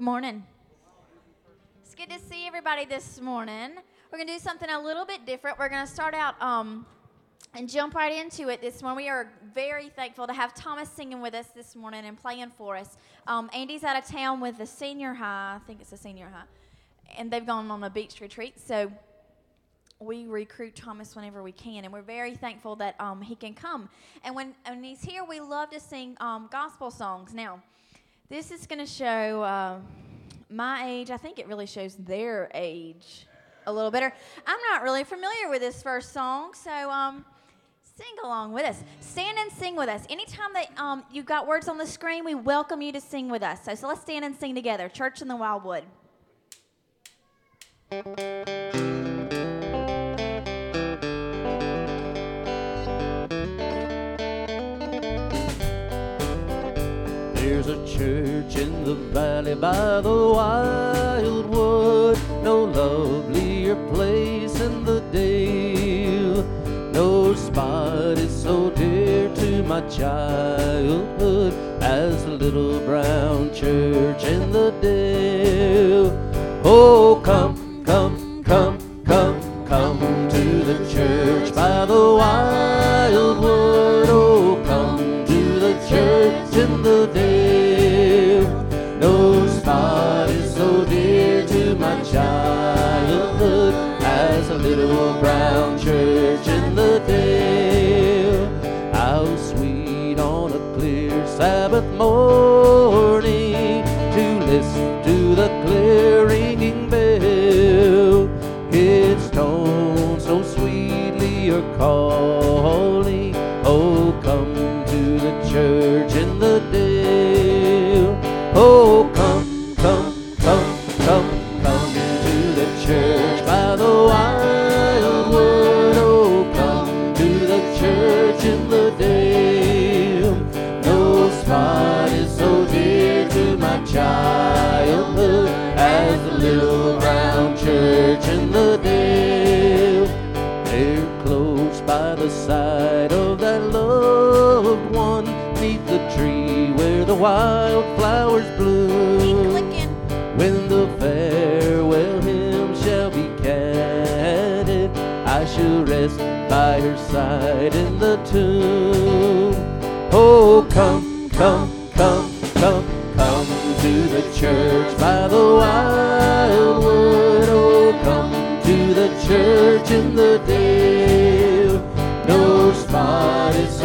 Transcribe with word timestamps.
Good 0.00 0.06
morning. 0.06 0.46
It's 1.84 1.94
good 1.94 2.08
to 2.08 2.18
see 2.18 2.46
everybody 2.46 2.86
this 2.86 3.20
morning. 3.20 3.72
We're 4.10 4.16
going 4.16 4.28
to 4.28 4.32
do 4.32 4.38
something 4.38 4.70
a 4.70 4.80
little 4.80 5.04
bit 5.04 5.26
different. 5.26 5.58
We're 5.58 5.68
going 5.68 5.86
to 5.86 5.92
start 5.92 6.14
out 6.14 6.40
um, 6.40 6.86
and 7.52 7.68
jump 7.68 7.94
right 7.94 8.10
into 8.10 8.48
it 8.48 8.62
this 8.62 8.80
morning. 8.80 8.96
We 8.96 9.10
are 9.10 9.30
very 9.52 9.90
thankful 9.90 10.26
to 10.26 10.32
have 10.32 10.54
Thomas 10.54 10.88
singing 10.88 11.20
with 11.20 11.34
us 11.34 11.48
this 11.48 11.76
morning 11.76 12.06
and 12.06 12.16
playing 12.16 12.48
for 12.48 12.78
us. 12.78 12.96
Um, 13.26 13.50
Andy's 13.52 13.84
out 13.84 13.94
of 13.94 14.06
town 14.06 14.40
with 14.40 14.56
the 14.56 14.64
senior 14.64 15.12
high, 15.12 15.56
I 15.56 15.66
think 15.66 15.82
it's 15.82 15.92
a 15.92 15.98
senior 15.98 16.30
high, 16.30 16.48
and 17.18 17.30
they've 17.30 17.44
gone 17.44 17.70
on 17.70 17.84
a 17.84 17.90
beach 17.90 18.22
retreat. 18.22 18.58
So 18.58 18.90
we 19.98 20.26
recruit 20.28 20.76
Thomas 20.76 21.14
whenever 21.14 21.42
we 21.42 21.52
can, 21.52 21.84
and 21.84 21.92
we're 21.92 22.00
very 22.00 22.34
thankful 22.34 22.74
that 22.76 22.98
um, 22.98 23.20
he 23.20 23.34
can 23.34 23.52
come. 23.52 23.90
And 24.24 24.34
when, 24.34 24.54
when 24.66 24.82
he's 24.82 25.02
here, 25.02 25.24
we 25.24 25.40
love 25.40 25.68
to 25.72 25.78
sing 25.78 26.16
um, 26.20 26.48
gospel 26.50 26.90
songs. 26.90 27.34
Now, 27.34 27.60
this 28.30 28.52
is 28.52 28.66
going 28.66 28.78
to 28.78 28.86
show 28.86 29.42
uh, 29.42 29.78
my 30.48 30.86
age. 30.86 31.10
I 31.10 31.16
think 31.16 31.40
it 31.40 31.48
really 31.48 31.66
shows 31.66 31.96
their 31.96 32.48
age 32.54 33.26
a 33.66 33.72
little 33.72 33.90
better. 33.90 34.12
I'm 34.46 34.60
not 34.70 34.82
really 34.82 35.02
familiar 35.02 35.50
with 35.50 35.60
this 35.60 35.82
first 35.82 36.12
song, 36.12 36.54
so 36.54 36.90
um, 36.90 37.24
sing 37.82 38.14
along 38.24 38.52
with 38.52 38.64
us. 38.64 38.84
Stand 39.00 39.36
and 39.36 39.50
sing 39.50 39.74
with 39.74 39.88
us. 39.88 40.06
Anytime 40.08 40.52
that 40.54 40.68
um, 40.78 41.02
you've 41.12 41.26
got 41.26 41.48
words 41.48 41.68
on 41.68 41.76
the 41.76 41.86
screen, 41.86 42.24
we 42.24 42.36
welcome 42.36 42.80
you 42.80 42.92
to 42.92 43.00
sing 43.00 43.28
with 43.28 43.42
us. 43.42 43.64
So, 43.64 43.74
so 43.74 43.88
let's 43.88 44.00
stand 44.00 44.24
and 44.24 44.38
sing 44.38 44.54
together. 44.54 44.88
Church 44.88 45.20
in 45.20 45.28
the 45.28 45.36
Wildwood. 45.36 45.82
There's 57.62 57.78
a 57.78 57.98
church 57.98 58.56
in 58.56 58.84
the 58.84 58.94
valley 58.94 59.54
by 59.54 60.00
the 60.00 60.32
wildwood, 60.34 62.18
no 62.42 62.64
lovelier 62.64 63.76
place 63.92 64.58
in 64.60 64.86
the 64.86 65.02
dale. 65.12 66.42
No 66.94 67.34
spot 67.34 68.16
is 68.16 68.34
so 68.42 68.70
dear 68.70 69.28
to 69.34 69.62
my 69.64 69.82
childhood 69.88 71.52
as 71.82 72.24
the 72.24 72.30
little 72.30 72.80
brown 72.86 73.52
church 73.52 74.24
in 74.24 74.50
the 74.52 74.70
dale. 74.80 76.16
Oh, 76.64 77.20
come, 77.22 77.84
come, 77.84 78.42
come, 78.42 78.78
come, 79.04 79.66
come 79.66 79.98
to 80.30 80.44
the 80.64 80.90
church 80.90 81.54
by 81.54 81.84
the 81.84 82.14
wildwood. 82.14 84.08
Oh, 84.08 84.62
come 84.64 85.26
to 85.26 85.58
the 85.60 85.74
church 85.90 86.56
in 86.56 86.82
the 86.82 87.06
dale. 87.12 87.39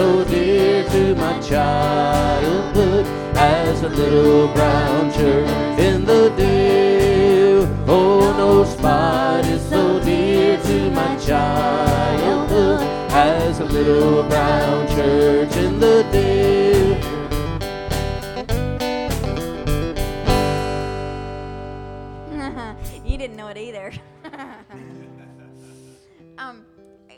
So 0.05 0.23
dear 0.25 0.87
to 0.89 1.15
my 1.15 1.39
childhood 1.39 3.05
as 3.35 3.81
a 3.81 3.89
little 3.89 4.47
brown 4.53 5.11
church 5.11 5.79
in 5.79 6.05
the 6.05 6.29
dale. 6.37 7.65
Oh, 7.87 8.19
no 8.37 8.63
spot 8.65 9.43
is 9.45 9.63
so 9.67 9.99
dear 10.03 10.57
to 10.61 10.91
my 10.91 11.15
childhood 11.17 12.81
as 13.09 13.59
a 13.59 13.65
little 13.65 14.21
brown 14.29 14.87
church 14.89 15.55
in 15.55 15.79
the 15.79 16.03
dale. 16.11 16.94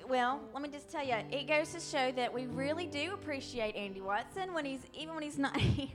Well, 0.09 0.41
let 0.53 0.62
me 0.62 0.69
just 0.69 0.91
tell 0.91 1.06
you, 1.06 1.16
it 1.31 1.47
goes 1.47 1.73
to 1.73 1.79
show 1.79 2.12
that 2.13 2.34
we 2.34 2.47
really 2.47 2.85
do 2.85 3.13
appreciate 3.13 3.75
Andy 3.75 4.01
Watson 4.01 4.53
when 4.53 4.66
he's 4.66 4.81
even 4.94 5.13
when 5.13 5.23
he's 5.23 5.38
not 5.40 5.57
here. 5.57 5.90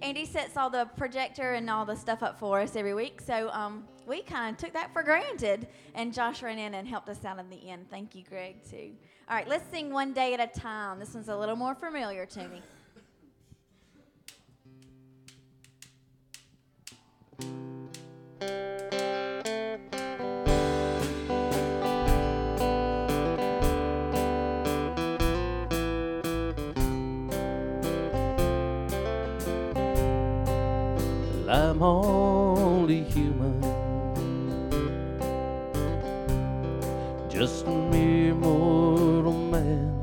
Andy 0.00 0.24
sets 0.24 0.56
all 0.56 0.70
the 0.70 0.88
projector 0.96 1.54
and 1.54 1.68
all 1.68 1.84
the 1.84 1.96
stuff 1.96 2.22
up 2.22 2.38
for 2.38 2.60
us 2.60 2.76
every 2.76 2.94
week, 2.94 3.20
so 3.20 3.50
um, 3.50 3.84
we 4.06 4.22
kind 4.22 4.54
of 4.54 4.60
took 4.60 4.72
that 4.72 4.92
for 4.92 5.02
granted. 5.02 5.66
And 5.94 6.14
Josh 6.14 6.42
ran 6.42 6.58
in 6.58 6.74
and 6.74 6.86
helped 6.86 7.08
us 7.08 7.24
out 7.24 7.38
in 7.40 7.50
the 7.50 7.68
end. 7.68 7.90
Thank 7.90 8.14
you, 8.14 8.22
Greg, 8.22 8.62
too. 8.68 8.92
All 9.28 9.36
right, 9.36 9.48
let's 9.48 9.68
sing 9.70 9.92
one 9.92 10.12
day 10.12 10.34
at 10.34 10.40
a 10.40 10.60
time. 10.60 11.00
This 11.00 11.14
one's 11.14 11.28
a 11.28 11.36
little 11.36 11.56
more 11.56 11.74
familiar 11.74 12.26
to 12.26 12.48
me. 12.48 12.62
I'm 31.50 31.82
only 31.82 33.04
human, 33.04 33.62
just 37.30 37.66
a 37.66 37.70
mere 37.70 38.34
mortal 38.34 39.32
man. 39.32 39.98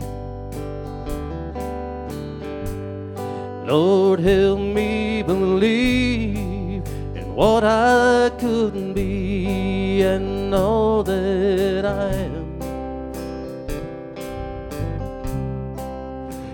Lord, 3.67 4.21
help 4.21 4.59
me 4.59 5.21
believe 5.21 6.83
in 7.13 7.35
what 7.35 7.63
I 7.63 8.31
couldn't 8.39 8.93
be 8.95 10.01
and 10.01 10.55
all 10.55 11.03
that 11.03 11.85
I 11.85 12.11
am. 12.11 12.59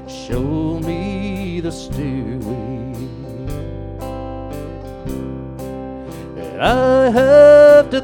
Show 0.09 0.79
me 0.79 1.61
the 1.61 1.71
stairway 1.71 3.20
I 6.63 7.09
have 7.09 7.89
to 7.89 8.01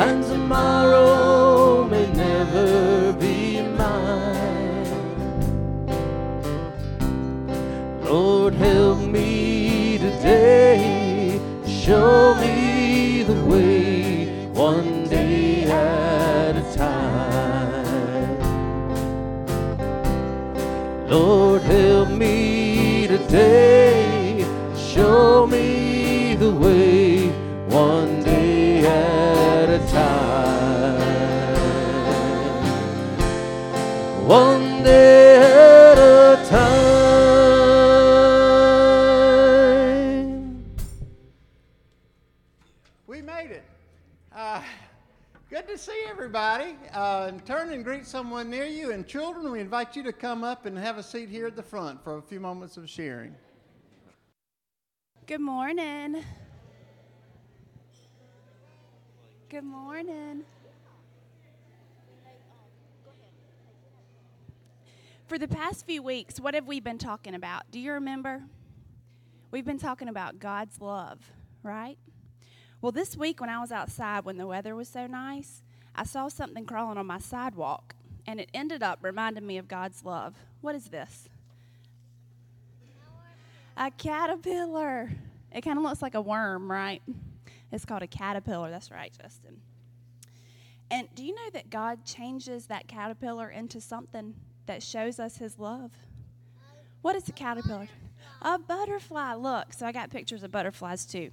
and 0.00 0.24
tomorrow 0.24 1.09
greet 48.00 48.08
someone 48.08 48.48
near 48.48 48.64
you. 48.64 48.92
And 48.92 49.06
children, 49.06 49.52
we 49.52 49.60
invite 49.60 49.94
you 49.94 50.02
to 50.04 50.12
come 50.12 50.42
up 50.42 50.64
and 50.64 50.78
have 50.78 50.96
a 50.96 51.02
seat 51.02 51.28
here 51.28 51.46
at 51.46 51.54
the 51.54 51.62
front 51.62 52.02
for 52.02 52.16
a 52.16 52.22
few 52.22 52.40
moments 52.40 52.78
of 52.78 52.88
sharing. 52.88 53.34
Good 55.26 55.42
morning. 55.42 56.24
Good 59.50 59.64
morning. 59.64 60.44
For 65.26 65.36
the 65.36 65.48
past 65.48 65.84
few 65.84 66.02
weeks, 66.02 66.40
what 66.40 66.54
have 66.54 66.66
we 66.66 66.80
been 66.80 66.96
talking 66.96 67.34
about? 67.34 67.70
Do 67.70 67.78
you 67.78 67.92
remember? 67.92 68.44
We've 69.50 69.66
been 69.66 69.78
talking 69.78 70.08
about 70.08 70.38
God's 70.38 70.80
love, 70.80 71.18
right? 71.62 71.98
Well, 72.80 72.92
this 72.92 73.14
week 73.14 73.42
when 73.42 73.50
I 73.50 73.60
was 73.60 73.70
outside 73.70 74.24
when 74.24 74.38
the 74.38 74.46
weather 74.46 74.74
was 74.74 74.88
so 74.88 75.06
nice, 75.06 75.62
I 76.00 76.04
saw 76.04 76.28
something 76.28 76.64
crawling 76.64 76.96
on 76.96 77.04
my 77.04 77.18
sidewalk, 77.18 77.94
and 78.26 78.40
it 78.40 78.48
ended 78.54 78.82
up 78.82 79.00
reminding 79.02 79.46
me 79.46 79.58
of 79.58 79.68
God's 79.68 80.02
love. 80.02 80.34
What 80.62 80.74
is 80.74 80.86
this? 80.86 81.28
A 83.76 83.90
caterpillar. 83.90 85.10
It 85.52 85.60
kind 85.60 85.76
of 85.76 85.84
looks 85.84 86.00
like 86.00 86.14
a 86.14 86.22
worm, 86.22 86.70
right? 86.70 87.02
It's 87.70 87.84
called 87.84 88.00
a 88.00 88.06
caterpillar. 88.06 88.70
That's 88.70 88.90
right, 88.90 89.12
Justin. 89.20 89.60
And 90.90 91.06
do 91.14 91.22
you 91.22 91.34
know 91.34 91.50
that 91.52 91.68
God 91.68 92.06
changes 92.06 92.64
that 92.68 92.88
caterpillar 92.88 93.50
into 93.50 93.78
something 93.78 94.34
that 94.64 94.82
shows 94.82 95.20
us 95.20 95.36
his 95.36 95.58
love? 95.58 95.90
What 97.02 97.14
is 97.14 97.28
a 97.28 97.32
caterpillar? 97.32 97.88
A 98.40 98.58
butterfly. 98.58 99.34
Look, 99.34 99.74
so 99.74 99.84
I 99.84 99.92
got 99.92 100.08
pictures 100.08 100.44
of 100.44 100.50
butterflies 100.50 101.04
too. 101.04 101.30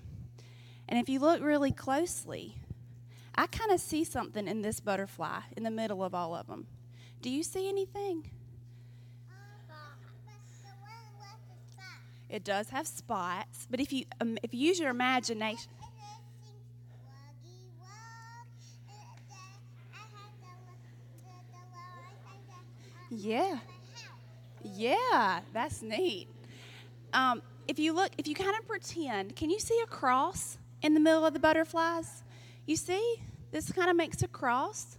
And 0.90 1.00
if 1.00 1.08
you 1.08 1.22
look 1.22 1.42
really 1.42 1.72
closely, 1.72 2.58
I 3.38 3.46
kind 3.46 3.72
of 3.72 3.80
see 3.80 4.04
something 4.04 4.48
in 4.48 4.64
this 4.64 4.80
butterfly 4.80 5.42
in 5.56 5.64
the 5.64 5.70
middle 5.70 6.04
of 6.04 6.16
all 6.16 6.36
of 6.36 6.48
them. 6.48 6.66
Do 7.22 7.30
you 7.30 7.44
see 7.44 7.70
anything? 7.70 8.32
It 12.30 12.44
does 12.44 12.70
have 12.72 12.88
spots, 12.88 13.68
but 13.70 13.80
if 13.80 13.94
you 13.94 14.06
um, 14.20 14.38
if 14.44 14.54
you 14.54 14.68
use 14.68 14.80
your 14.80 14.90
imagination, 14.90 15.72
yeah, 23.10 23.60
yeah, 24.62 25.40
that's 25.54 25.82
neat. 25.82 26.28
Um, 27.14 27.42
if 27.68 27.80
you 27.80 27.94
look, 27.94 28.12
if 28.18 28.28
you 28.28 28.36
kind 28.36 28.58
of 28.60 28.68
pretend, 28.68 29.38
can 29.38 29.50
you 29.50 29.60
see 29.60 29.80
a 29.82 29.88
cross 29.88 30.58
in 30.82 30.94
the 30.94 31.00
middle 31.00 31.26
of 31.26 31.34
the 31.34 31.40
butterflies? 31.40 32.24
You 32.68 32.76
see, 32.76 33.22
this 33.52 33.72
kind 33.72 33.90
of 33.90 33.96
makes 33.96 34.22
a 34.22 34.28
cross. 34.28 34.98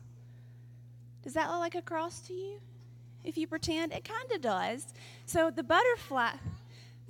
Does 1.22 1.34
that 1.34 1.50
look 1.50 1.60
like 1.60 1.74
a 1.74 1.82
cross 1.82 2.20
to 2.22 2.32
you? 2.32 2.60
If 3.22 3.36
you 3.36 3.46
pretend, 3.46 3.92
it 3.92 4.04
kind 4.04 4.32
of 4.32 4.40
does. 4.40 4.86
So 5.26 5.50
the 5.50 5.62
butterfly, 5.62 6.30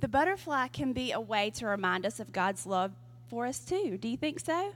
the 0.01 0.09
butterfly 0.09 0.67
can 0.67 0.91
be 0.91 1.13
a 1.13 1.21
way 1.21 1.49
to 1.51 1.65
remind 1.65 2.05
us 2.05 2.19
of 2.19 2.33
God's 2.33 2.65
love 2.65 2.91
for 3.29 3.45
us 3.45 3.59
too. 3.59 3.97
Do 3.97 4.09
you 4.09 4.17
think 4.17 4.41
so? 4.41 4.73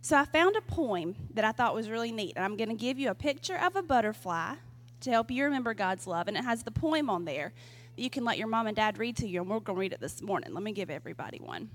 So 0.00 0.16
I 0.16 0.24
found 0.24 0.56
a 0.56 0.62
poem 0.62 1.14
that 1.34 1.44
I 1.44 1.52
thought 1.52 1.74
was 1.74 1.90
really 1.90 2.12
neat, 2.12 2.32
and 2.36 2.44
I'm 2.44 2.56
going 2.56 2.70
to 2.70 2.74
give 2.74 2.98
you 2.98 3.10
a 3.10 3.14
picture 3.14 3.56
of 3.56 3.76
a 3.76 3.82
butterfly 3.82 4.54
to 5.02 5.10
help 5.10 5.30
you 5.30 5.44
remember 5.44 5.74
God's 5.74 6.06
love, 6.06 6.26
and 6.26 6.38
it 6.38 6.44
has 6.44 6.62
the 6.62 6.70
poem 6.70 7.10
on 7.10 7.26
there 7.26 7.52
that 7.96 8.02
you 8.02 8.08
can 8.08 8.24
let 8.24 8.38
your 8.38 8.48
mom 8.48 8.66
and 8.66 8.76
dad 8.76 8.96
read 8.96 9.16
to 9.16 9.28
you, 9.28 9.42
and 9.42 9.50
we're 9.50 9.60
going 9.60 9.76
to 9.76 9.80
read 9.80 9.92
it 9.92 10.00
this 10.00 10.22
morning. 10.22 10.54
Let 10.54 10.62
me 10.62 10.72
give 10.72 10.88
everybody 10.88 11.38
one. 11.38 11.68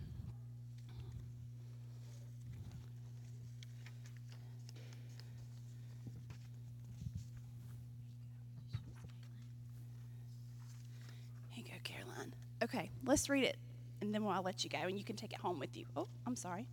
Okay, 12.63 12.91
let's 13.05 13.27
read 13.29 13.43
it, 13.43 13.57
and 14.01 14.13
then 14.13 14.23
I'll 14.23 14.43
let 14.43 14.63
you 14.63 14.69
go, 14.69 14.77
and 14.77 14.97
you 14.97 15.03
can 15.03 15.15
take 15.15 15.33
it 15.33 15.39
home 15.39 15.59
with 15.59 15.75
you. 15.75 15.85
Oh, 15.95 16.07
I'm 16.27 16.35
sorry. 16.35 16.67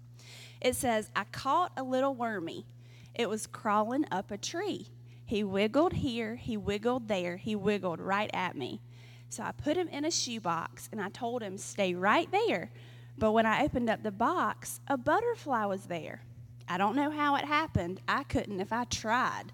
It 0.60 0.76
says, 0.76 1.10
I 1.16 1.24
caught 1.24 1.72
a 1.76 1.82
little 1.82 2.14
wormy. 2.14 2.66
It 3.14 3.28
was 3.28 3.46
crawling 3.46 4.04
up 4.10 4.30
a 4.30 4.36
tree. 4.36 4.88
He 5.24 5.44
wiggled 5.44 5.92
here, 5.92 6.36
he 6.36 6.56
wiggled 6.56 7.08
there, 7.08 7.36
he 7.36 7.56
wiggled 7.56 8.00
right 8.00 8.30
at 8.32 8.56
me. 8.56 8.80
So 9.28 9.42
I 9.42 9.52
put 9.52 9.76
him 9.76 9.88
in 9.88 10.04
a 10.04 10.10
shoebox 10.10 10.88
and 10.90 11.00
I 11.02 11.10
told 11.10 11.42
him, 11.42 11.58
stay 11.58 11.94
right 11.94 12.30
there. 12.30 12.70
But 13.18 13.32
when 13.32 13.44
I 13.44 13.62
opened 13.62 13.90
up 13.90 14.02
the 14.02 14.10
box, 14.10 14.80
a 14.88 14.96
butterfly 14.96 15.64
was 15.66 15.86
there. 15.86 16.22
I 16.68 16.78
don't 16.78 16.96
know 16.96 17.10
how 17.10 17.36
it 17.36 17.44
happened. 17.44 18.00
I 18.06 18.24
couldn't 18.24 18.60
if 18.60 18.72
I 18.72 18.84
tried, 18.84 19.52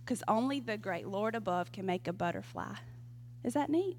because 0.00 0.22
only 0.26 0.60
the 0.60 0.76
great 0.76 1.06
Lord 1.06 1.34
above 1.34 1.72
can 1.72 1.86
make 1.86 2.08
a 2.08 2.12
butterfly. 2.12 2.74
Is 3.44 3.54
that 3.54 3.70
neat? 3.70 3.96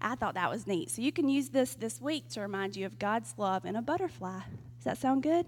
I 0.00 0.14
thought 0.14 0.34
that 0.34 0.50
was 0.50 0.66
neat. 0.66 0.90
So 0.90 1.02
you 1.02 1.12
can 1.12 1.28
use 1.28 1.48
this 1.48 1.74
this 1.74 2.00
week 2.00 2.28
to 2.30 2.40
remind 2.40 2.76
you 2.76 2.86
of 2.86 2.98
God's 2.98 3.34
love 3.36 3.64
in 3.64 3.76
a 3.76 3.82
butterfly. 3.82 4.40
Does 4.76 4.84
that 4.84 4.98
sound 4.98 5.22
good? 5.22 5.46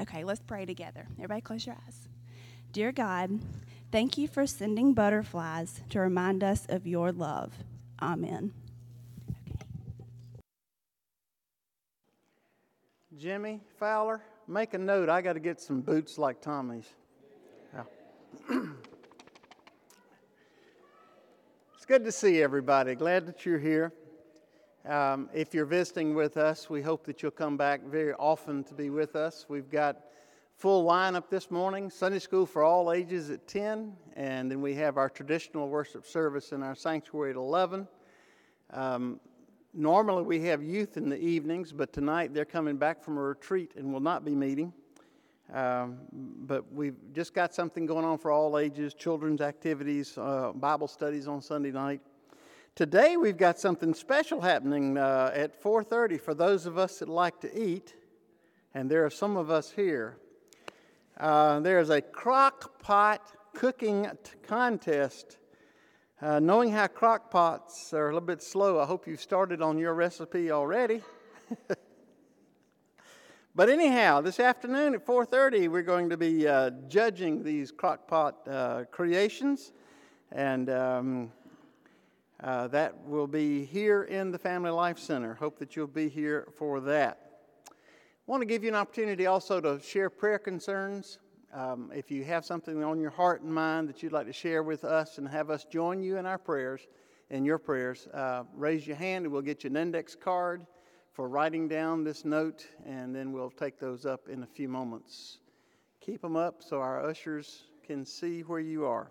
Okay, 0.00 0.24
let's 0.24 0.40
pray 0.40 0.66
together. 0.66 1.06
Everybody, 1.16 1.40
close 1.40 1.66
your 1.66 1.76
eyes. 1.86 2.08
Dear 2.72 2.92
God, 2.92 3.40
thank 3.90 4.18
you 4.18 4.28
for 4.28 4.46
sending 4.46 4.92
butterflies 4.92 5.80
to 5.90 6.00
remind 6.00 6.44
us 6.44 6.66
of 6.68 6.86
your 6.86 7.12
love. 7.12 7.54
Amen. 8.02 8.52
Jimmy 13.16 13.60
Fowler, 13.78 14.20
make 14.46 14.74
a 14.74 14.78
note. 14.78 15.08
I 15.08 15.22
got 15.22 15.32
to 15.32 15.40
get 15.40 15.58
some 15.58 15.80
boots 15.80 16.18
like 16.18 16.42
Tommy's. 16.42 16.84
Yeah. 17.72 17.84
it's 21.74 21.75
good 21.86 22.04
to 22.04 22.10
see 22.10 22.42
everybody. 22.42 22.96
Glad 22.96 23.26
that 23.26 23.46
you're 23.46 23.60
here. 23.60 23.92
Um, 24.84 25.30
if 25.32 25.54
you're 25.54 25.66
visiting 25.66 26.16
with 26.16 26.36
us, 26.36 26.68
we 26.68 26.82
hope 26.82 27.04
that 27.06 27.22
you'll 27.22 27.30
come 27.30 27.56
back 27.56 27.84
very 27.84 28.12
often 28.14 28.64
to 28.64 28.74
be 28.74 28.90
with 28.90 29.14
us. 29.14 29.46
We've 29.48 29.70
got 29.70 30.00
full 30.56 30.84
lineup 30.84 31.28
this 31.30 31.48
morning 31.48 31.88
Sunday 31.88 32.18
school 32.18 32.44
for 32.44 32.64
all 32.64 32.92
ages 32.92 33.30
at 33.30 33.46
10, 33.46 33.92
and 34.16 34.50
then 34.50 34.60
we 34.60 34.74
have 34.74 34.96
our 34.96 35.08
traditional 35.08 35.68
worship 35.68 36.04
service 36.06 36.50
in 36.50 36.64
our 36.64 36.74
sanctuary 36.74 37.30
at 37.30 37.36
11. 37.36 37.86
Um, 38.72 39.20
Normally, 39.78 40.22
we 40.22 40.40
have 40.46 40.62
youth 40.62 40.96
in 40.96 41.10
the 41.10 41.18
evenings, 41.18 41.70
but 41.70 41.92
tonight 41.92 42.32
they're 42.32 42.46
coming 42.46 42.78
back 42.78 43.04
from 43.04 43.18
a 43.18 43.20
retreat 43.20 43.72
and 43.76 43.92
will 43.92 44.00
not 44.00 44.24
be 44.24 44.34
meeting. 44.34 44.72
Um, 45.52 45.98
but 46.12 46.72
we've 46.72 46.96
just 47.14 47.32
got 47.32 47.54
something 47.54 47.86
going 47.86 48.04
on 48.04 48.18
for 48.18 48.30
all 48.30 48.58
ages 48.58 48.94
children's 48.94 49.40
activities, 49.40 50.18
uh, 50.18 50.52
Bible 50.54 50.88
studies 50.88 51.28
on 51.28 51.40
Sunday 51.40 51.70
night. 51.70 52.00
Today, 52.74 53.16
we've 53.16 53.36
got 53.36 53.58
something 53.58 53.94
special 53.94 54.40
happening 54.40 54.98
uh, 54.98 55.30
at 55.34 55.62
4.30 55.62 56.20
for 56.20 56.34
those 56.34 56.66
of 56.66 56.76
us 56.76 56.98
that 56.98 57.08
like 57.08 57.40
to 57.40 57.58
eat, 57.58 57.94
and 58.74 58.90
there 58.90 59.04
are 59.06 59.10
some 59.10 59.36
of 59.36 59.50
us 59.50 59.70
here. 59.70 60.18
Uh, 61.18 61.60
there's 61.60 61.90
a 61.90 62.02
crock 62.02 62.78
pot 62.80 63.32
cooking 63.54 64.06
t- 64.22 64.32
contest 64.42 65.38
uh, 66.22 66.40
knowing 66.40 66.72
how 66.72 66.86
crock 66.86 67.30
pots 67.30 67.92
are 67.92 68.08
a 68.08 68.14
little 68.14 68.26
bit 68.26 68.42
slow, 68.42 68.80
I 68.80 68.86
hope 68.86 69.06
you've 69.06 69.20
started 69.20 69.60
on 69.60 69.76
your 69.76 69.92
recipe 69.92 70.50
already. 70.50 71.02
but 73.56 73.70
anyhow, 73.70 74.20
this 74.20 74.38
afternoon 74.38 74.94
at 74.94 75.06
4:30, 75.06 75.68
we're 75.68 75.80
going 75.80 76.10
to 76.10 76.18
be 76.18 76.46
uh, 76.46 76.72
judging 76.88 77.42
these 77.42 77.72
crock 77.72 78.06
pot 78.06 78.46
uh, 78.46 78.84
creations, 78.90 79.72
and 80.30 80.68
um, 80.68 81.32
uh, 82.44 82.68
that 82.68 82.94
will 83.06 83.26
be 83.26 83.64
here 83.64 84.02
in 84.02 84.30
the 84.30 84.38
Family 84.38 84.70
Life 84.70 84.98
Center. 84.98 85.32
Hope 85.32 85.58
that 85.58 85.74
you'll 85.74 85.86
be 85.86 86.10
here 86.10 86.48
for 86.58 86.80
that. 86.80 87.18
I 87.70 87.72
want 88.26 88.42
to 88.42 88.46
give 88.46 88.62
you 88.62 88.68
an 88.68 88.74
opportunity 88.74 89.24
also 89.24 89.58
to 89.62 89.80
share 89.80 90.10
prayer 90.10 90.38
concerns. 90.38 91.18
Um, 91.54 91.90
if 91.94 92.10
you 92.10 92.24
have 92.24 92.44
something 92.44 92.84
on 92.84 93.00
your 93.00 93.08
heart 93.08 93.40
and 93.40 93.50
mind 93.50 93.88
that 93.88 94.02
you'd 94.02 94.12
like 94.12 94.26
to 94.26 94.34
share 94.34 94.64
with 94.64 94.84
us 94.84 95.16
and 95.16 95.26
have 95.26 95.48
us 95.48 95.64
join 95.64 96.02
you 96.02 96.18
in 96.18 96.26
our 96.26 96.36
prayers, 96.36 96.82
in 97.30 97.46
your 97.46 97.56
prayers, 97.56 98.06
uh, 98.08 98.42
raise 98.54 98.86
your 98.86 98.96
hand 98.96 99.24
and 99.24 99.32
we'll 99.32 99.40
get 99.40 99.64
you 99.64 99.70
an 99.70 99.76
index 99.76 100.14
card 100.14 100.66
for 101.16 101.30
writing 101.30 101.66
down 101.66 102.04
this 102.04 102.26
note, 102.26 102.66
and 102.84 103.16
then 103.16 103.32
we'll 103.32 103.48
take 103.48 103.78
those 103.80 104.04
up 104.04 104.28
in 104.28 104.42
a 104.42 104.46
few 104.46 104.68
moments. 104.68 105.38
Keep 105.98 106.20
them 106.20 106.36
up 106.36 106.62
so 106.62 106.78
our 106.78 107.02
ushers 107.02 107.62
can 107.86 108.04
see 108.04 108.42
where 108.42 108.60
you 108.60 108.84
are. 108.84 109.08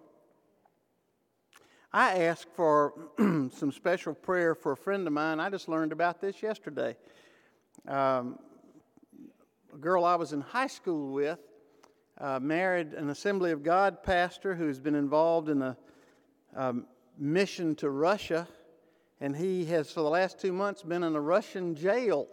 I 1.91 2.25
asked 2.25 2.49
for 2.53 2.93
some 3.17 3.71
special 3.71 4.13
prayer 4.13 4.53
for 4.53 4.73
a 4.73 4.77
friend 4.77 5.07
of 5.07 5.13
mine. 5.13 5.39
I 5.39 5.49
just 5.49 5.67
learned 5.67 5.91
about 5.91 6.21
this 6.21 6.43
yesterday. 6.43 6.95
Um, 7.87 8.37
a 9.73 9.77
girl 9.79 10.05
I 10.05 10.13
was 10.13 10.31
in 10.31 10.41
high 10.41 10.67
school 10.67 11.11
with 11.11 11.39
uh, 12.19 12.39
married 12.39 12.93
an 12.93 13.09
Assembly 13.09 13.49
of 13.49 13.63
God 13.63 14.03
pastor 14.03 14.53
who's 14.53 14.79
been 14.79 14.93
involved 14.93 15.49
in 15.49 15.59
a 15.63 15.75
um, 16.55 16.85
mission 17.17 17.73
to 17.77 17.89
Russia, 17.89 18.47
and 19.25 19.35
he 19.35 19.65
has, 19.65 19.89
for 19.89 20.01
the 20.01 20.09
last 20.09 20.37
two 20.37 20.53
months, 20.53 20.83
been 20.83 21.01
in 21.01 21.15
a 21.15 21.19
Russian 21.19 21.73
jail 21.73 22.27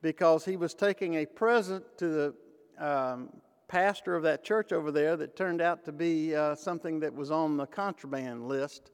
because 0.00 0.42
he 0.42 0.56
was 0.56 0.72
taking 0.72 1.16
a 1.16 1.26
present 1.26 1.84
to 1.98 2.08
the 2.08 2.34
um, 2.78 3.28
pastor 3.68 4.16
of 4.16 4.22
that 4.22 4.42
church 4.42 4.72
over 4.72 4.90
there 4.90 5.18
that 5.18 5.36
turned 5.36 5.60
out 5.60 5.84
to 5.84 5.92
be 5.92 6.34
uh, 6.34 6.54
something 6.54 6.98
that 7.00 7.12
was 7.12 7.30
on 7.30 7.58
the 7.58 7.66
contraband 7.66 8.48
list. 8.48 8.90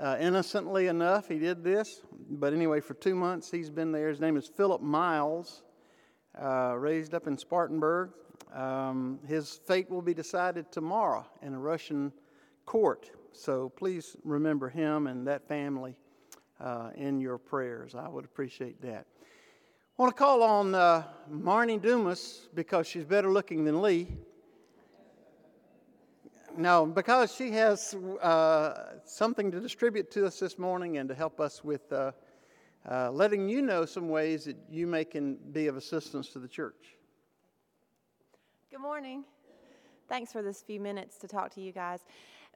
Uh, 0.00 0.16
innocently 0.18 0.86
enough, 0.86 1.28
he 1.28 1.38
did 1.38 1.62
this, 1.62 2.00
but 2.30 2.54
anyway, 2.54 2.80
for 2.80 2.94
two 2.94 3.14
months 3.14 3.50
he's 3.50 3.68
been 3.68 3.92
there. 3.92 4.08
His 4.08 4.18
name 4.18 4.38
is 4.38 4.48
Philip 4.48 4.80
Miles, 4.80 5.64
uh, 6.42 6.74
raised 6.78 7.12
up 7.12 7.26
in 7.26 7.36
Spartanburg. 7.36 8.12
Um, 8.54 9.20
his 9.28 9.60
fate 9.66 9.90
will 9.90 10.00
be 10.00 10.14
decided 10.14 10.72
tomorrow 10.72 11.26
in 11.42 11.52
a 11.52 11.58
Russian 11.58 12.10
court. 12.64 13.10
So 13.32 13.68
please 13.76 14.16
remember 14.24 14.70
him 14.70 15.08
and 15.08 15.26
that 15.26 15.46
family 15.46 15.94
uh, 16.62 16.90
in 16.94 17.20
your 17.20 17.38
prayers. 17.38 17.94
I 17.94 18.08
would 18.08 18.24
appreciate 18.24 18.80
that. 18.82 19.06
I 19.98 20.02
want 20.02 20.16
to 20.16 20.22
call 20.22 20.42
on 20.42 20.74
uh, 20.74 21.04
Marnie 21.30 21.80
Dumas 21.80 22.48
because 22.54 22.86
she's 22.86 23.04
better 23.04 23.30
looking 23.30 23.64
than 23.64 23.82
Lee. 23.82 24.08
No, 26.56 26.86
because 26.86 27.34
she 27.34 27.50
has 27.52 27.94
uh, 28.20 28.96
something 29.04 29.50
to 29.50 29.60
distribute 29.60 30.10
to 30.12 30.26
us 30.26 30.38
this 30.38 30.58
morning 30.58 30.98
and 30.98 31.08
to 31.08 31.14
help 31.14 31.40
us 31.40 31.64
with 31.64 31.90
uh, 31.92 32.12
uh, 32.90 33.10
letting 33.10 33.48
you 33.48 33.62
know 33.62 33.84
some 33.84 34.08
ways 34.08 34.44
that 34.44 34.56
you 34.70 34.86
may 34.86 35.04
can 35.04 35.36
be 35.52 35.66
of 35.66 35.76
assistance 35.76 36.28
to 36.30 36.38
the 36.38 36.48
church. 36.48 36.96
Good 38.70 38.80
morning. 38.80 39.24
Thanks 40.08 40.30
for 40.32 40.42
this 40.42 40.62
few 40.62 40.80
minutes 40.80 41.16
to 41.18 41.28
talk 41.28 41.54
to 41.54 41.60
you 41.60 41.72
guys. 41.72 42.04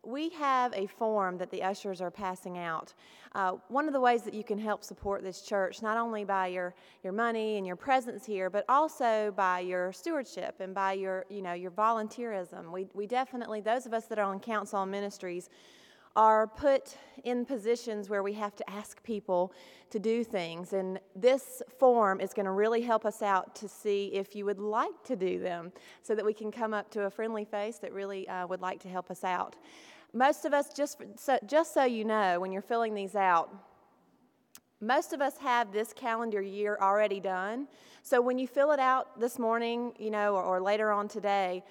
We 0.07 0.29
have 0.31 0.73
a 0.73 0.87
form 0.87 1.37
that 1.39 1.51
the 1.51 1.65
ushers 1.65 2.01
are 2.01 2.13
passing 2.13 2.59
out. 2.59 2.95
Uh, 3.35 3.55
one 3.69 3.89
of 3.89 3.93
the 3.93 4.01
ways 4.01 4.23
that 4.23 4.35
you 4.35 4.45
can 4.45 4.57
help 4.57 4.85
support 4.85 5.25
this 5.25 5.43
church, 5.43 5.83
not 5.83 5.97
only 5.99 6.23
by 6.23 6.47
your, 6.47 6.75
your 7.03 7.13
money 7.13 7.57
and 7.57 7.67
your 7.67 7.75
presence 7.75 8.25
here, 8.25 8.49
but 8.49 8.65
also 8.69 9.33
by 9.37 9.59
your 9.59 9.93
stewardship 9.93 10.55
and 10.61 10.73
by 10.73 10.93
your, 10.93 11.27
you 11.29 11.43
know, 11.43 11.55
your 11.55 11.73
volunteerism. 11.73 12.71
We, 12.71 12.87
we 12.95 13.09
definitely, 13.09 13.61
those 13.61 13.85
of 13.85 13.93
us 13.93 14.07
that 14.07 14.19
are 14.21 14.25
on 14.25 14.39
council 14.39 14.79
on 14.79 14.91
ministries, 14.93 15.51
are 16.15 16.47
put 16.47 16.97
in 17.25 17.45
positions 17.45 18.09
where 18.09 18.23
we 18.23 18.33
have 18.33 18.57
to 18.57 18.71
ask 18.71 19.03
people 19.03 19.53
to 19.91 19.99
do 19.99 20.25
things. 20.25 20.73
And 20.73 20.99
this 21.15 21.63
form 21.79 22.21
is 22.21 22.33
going 22.33 22.47
to 22.47 22.53
really 22.53 22.81
help 22.81 23.05
us 23.05 23.21
out 23.23 23.55
to 23.57 23.69
see 23.69 24.07
if 24.15 24.35
you 24.35 24.47
would 24.47 24.59
like 24.59 25.03
to 25.05 25.15
do 25.15 25.39
them 25.39 25.73
so 26.03 26.15
that 26.15 26.25
we 26.25 26.33
can 26.33 26.51
come 26.51 26.73
up 26.73 26.91
to 26.93 27.03
a 27.03 27.11
friendly 27.11 27.45
face 27.45 27.77
that 27.79 27.93
really 27.93 28.27
uh, 28.29 28.47
would 28.47 28.63
like 28.63 28.81
to 28.81 28.89
help 28.89 29.11
us 29.11 29.25
out. 29.25 29.57
Most 30.13 30.45
of 30.45 30.55
us, 30.55 30.73
just, 30.73 31.03
so, 31.17 31.39
just 31.47 31.75
so 31.75 31.85
you 31.85 32.05
know, 32.05 32.41
when 32.41 32.53
you're 32.53 32.63
filling 32.63 32.95
these 32.95 33.15
out, 33.15 33.53
most 34.81 35.13
of 35.13 35.21
us 35.21 35.39
have 35.39 35.73
this 35.73 35.93
calendar 35.93 36.41
year 36.41 36.79
already 36.81 37.21
done. 37.21 37.67
So 38.03 38.21
when 38.21 38.39
you 38.39 38.47
fill 38.47 38.73
it 38.73 38.81
out 38.81 39.19
this 39.19 39.39
morning, 39.39 39.93
you 39.99 40.11
know, 40.11 40.35
or, 40.35 40.43
or 40.43 40.61
later 40.61 40.93
on 40.93 41.09
today, 41.09 41.65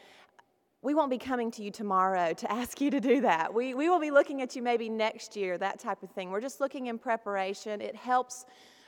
we 0.82 0.94
won't 0.94 1.10
be 1.10 1.18
coming 1.18 1.50
to 1.51 1.63
you 1.63 1.72
tomorrow 1.72 2.34
to 2.34 2.51
ask 2.51 2.82
you 2.82 2.92
to 2.92 3.00
do 3.00 3.22
that. 3.22 3.54
We, 3.54 3.74
we 3.74 3.89
will 3.89 4.00
be 4.00 4.12
looking 4.12 4.42
at 4.42 4.56
you 4.56 4.62
maybe 4.62 4.89
next 4.89 5.36
year, 5.36 5.58
that 5.58 5.80
type 5.80 6.04
of 6.04 6.12
thing. 6.12 6.32
We're 6.32 6.42
just 6.42 6.60
looking 6.60 6.88
in 6.88 6.98
preparation. 6.98 7.82
It 7.82 7.96
helps 7.96 8.46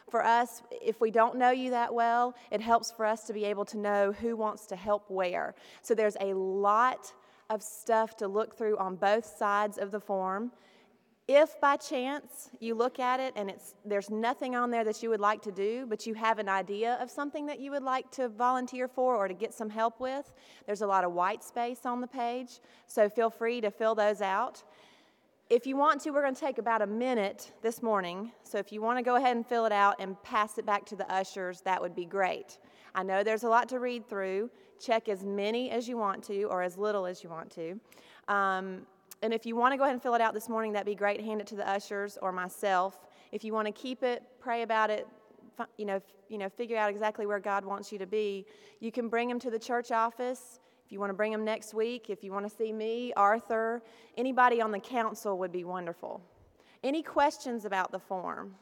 for 0.10 0.24
us, 0.24 0.62
if 0.72 1.02
we 1.02 1.12
don't 1.12 1.38
know 1.38 1.52
you 1.52 1.72
that 1.72 1.94
well, 1.94 2.34
it 2.50 2.62
helps 2.62 2.92
for 2.92 3.06
us 3.06 3.26
to 3.26 3.34
be 3.34 3.44
able 3.44 3.66
to 3.66 3.78
know 3.78 4.14
who 4.14 4.38
wants 4.38 4.66
to 4.68 4.76
help 4.76 5.10
where. 5.10 5.54
So 5.82 5.94
there's 5.94 6.16
a 6.22 6.34
lot 6.34 7.12
of 7.50 7.64
stuff 7.64 8.16
to 8.18 8.28
look 8.28 8.58
through 8.58 8.78
on 8.78 8.96
both 8.96 9.26
sides 9.26 9.78
of 9.78 9.92
the 9.92 10.00
form. 10.00 10.52
If 11.28 11.60
by 11.60 11.76
chance 11.76 12.50
you 12.62 12.74
look 12.74 13.00
at 13.00 13.20
it 13.20 13.34
and 13.36 13.50
it's, 13.50 13.76
there's 13.84 14.10
nothing 14.10 14.56
on 14.56 14.72
there 14.72 14.86
that 14.86 15.04
you 15.04 15.10
would 15.10 15.20
like 15.20 15.42
to 15.42 15.52
do, 15.52 15.86
but 15.90 16.08
you 16.08 16.14
have 16.14 16.40
an 16.40 16.48
idea 16.48 16.98
of 17.02 17.12
something 17.12 17.46
that 17.48 17.60
you 17.60 17.72
would 17.72 17.84
like 17.84 18.10
to 18.12 18.30
volunteer 18.30 18.88
for 18.88 19.18
or 19.18 19.28
to 19.28 19.34
get 19.34 19.54
some 19.54 19.70
help 19.70 20.00
with, 20.00 20.32
there's 20.66 20.82
a 20.82 20.88
lot 20.88 21.04
of 21.04 21.12
white 21.12 21.44
space 21.44 21.86
on 21.86 22.00
the 22.00 22.08
page, 22.08 22.62
so 22.86 23.10
feel 23.10 23.30
free 23.30 23.60
to 23.60 23.70
fill 23.70 23.94
those 23.94 24.22
out. 24.22 24.64
If 25.50 25.68
you 25.68 25.76
want 25.76 26.02
to, 26.02 26.12
we're 26.12 26.22
going 26.22 26.36
to 26.36 26.40
take 26.40 26.60
about 26.60 26.82
a 26.82 26.88
minute 26.88 27.52
this 27.62 27.82
morning. 27.82 28.32
So 28.44 28.58
if 28.58 28.72
you 28.72 28.82
want 28.82 28.98
to 28.98 29.04
go 29.04 29.16
ahead 29.16 29.36
and 29.36 29.46
fill 29.46 29.66
it 29.66 29.72
out 29.72 29.96
and 30.00 30.22
pass 30.24 30.58
it 30.58 30.66
back 30.66 30.86
to 30.88 30.96
the 30.96 31.10
ushers, 31.12 31.62
that 31.62 31.82
would 31.82 31.96
be 31.96 32.06
great. 32.06 32.58
I 32.96 33.04
know 33.04 33.24
there's 33.24 33.44
a 33.44 33.50
lot 33.50 33.70
to 33.70 33.80
read 33.80 34.10
through. 34.10 34.50
Check 34.80 35.10
as 35.10 35.24
many 35.24 35.72
as 35.72 35.88
you 35.88 35.98
want 35.98 36.24
to 36.26 36.44
or 36.44 36.62
as 36.62 36.78
little 36.78 37.06
as 37.06 37.24
you 37.24 37.30
want 37.30 37.52
to. 37.52 37.80
Um, 38.28 38.82
and 39.22 39.34
if 39.34 39.46
you 39.46 39.56
want 39.56 39.74
to 39.74 39.78
go 39.78 39.84
ahead 39.84 39.94
and 39.94 40.02
fill 40.02 40.16
it 40.16 40.22
out 40.22 40.34
this 40.34 40.48
morning, 40.48 40.74
that'd 40.74 40.86
be 40.86 40.96
great. 40.96 41.20
Hand 41.22 41.42
it 41.42 41.48
to 41.48 41.56
the 41.56 41.68
ushers 41.68 42.18
or 42.22 42.32
myself. 42.32 43.08
If 43.32 43.44
you 43.44 43.54
want 43.54 43.66
to 43.66 43.72
keep 43.72 44.04
it, 44.04 44.24
pray 44.40 44.62
about 44.62 44.90
it, 44.90 45.08
you 45.78 45.86
know, 45.86 46.02
you 46.30 46.38
know, 46.38 46.50
figure 46.50 46.78
out 46.78 46.90
exactly 46.90 47.26
where 47.26 47.40
God 47.40 47.66
wants 47.66 47.92
you 47.92 47.98
to 48.00 48.06
be. 48.06 48.46
You 48.80 48.92
can 48.92 49.08
bring 49.10 49.28
them 49.28 49.40
to 49.40 49.50
the 49.50 49.60
church 49.60 49.92
office. 49.92 50.60
If 50.86 50.92
you 50.92 51.00
want 51.00 51.10
to 51.10 51.16
bring 51.16 51.32
them 51.32 51.44
next 51.44 51.74
week, 51.74 52.10
if 52.10 52.24
you 52.24 52.32
want 52.32 52.50
to 52.50 52.56
see 52.56 52.72
me, 52.72 53.12
Arthur, 53.18 53.82
anybody 54.18 54.62
on 54.62 54.72
the 54.72 54.80
council 54.80 55.38
would 55.40 55.52
be 55.52 55.64
wonderful. 55.64 56.22
Any 56.84 57.02
questions 57.02 57.66
about 57.66 57.92
the 57.92 58.00
form? 58.00 58.56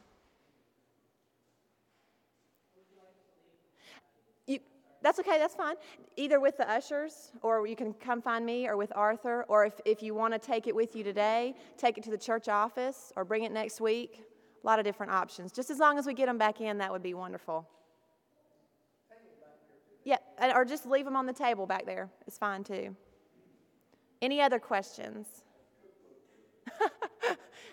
You, 4.47 4.59
that's 5.05 5.19
okay, 5.19 5.37
that's 5.37 5.53
fine. 5.53 5.75
Either 6.17 6.39
with 6.39 6.57
the 6.57 6.67
ushers, 6.67 7.31
or 7.43 7.67
you 7.67 7.75
can 7.75 7.93
come 7.93 8.23
find 8.23 8.43
me, 8.43 8.67
or 8.67 8.75
with 8.75 8.91
Arthur, 8.95 9.45
or 9.47 9.63
if, 9.63 9.73
if 9.85 10.01
you 10.01 10.15
want 10.15 10.33
to 10.33 10.39
take 10.39 10.65
it 10.65 10.75
with 10.75 10.95
you 10.95 11.03
today, 11.03 11.53
take 11.77 11.99
it 11.99 12.03
to 12.05 12.09
the 12.09 12.17
church 12.17 12.49
office, 12.49 13.13
or 13.15 13.23
bring 13.23 13.43
it 13.43 13.51
next 13.51 13.79
week. 13.79 14.23
A 14.63 14.65
lot 14.65 14.79
of 14.79 14.85
different 14.85 15.11
options. 15.11 15.51
Just 15.51 15.69
as 15.69 15.77
long 15.77 15.99
as 15.99 16.07
we 16.07 16.15
get 16.15 16.25
them 16.25 16.39
back 16.39 16.59
in, 16.59 16.79
that 16.79 16.91
would 16.91 17.03
be 17.03 17.13
wonderful. 17.13 17.69
Yeah, 20.05 20.17
or 20.55 20.65
just 20.65 20.87
leave 20.87 21.05
them 21.05 21.15
on 21.15 21.27
the 21.27 21.33
table 21.33 21.67
back 21.67 21.85
there. 21.85 22.09
It's 22.25 22.39
fine 22.39 22.63
too. 22.63 22.95
Any 24.23 24.41
other 24.41 24.57
questions? 24.57 25.27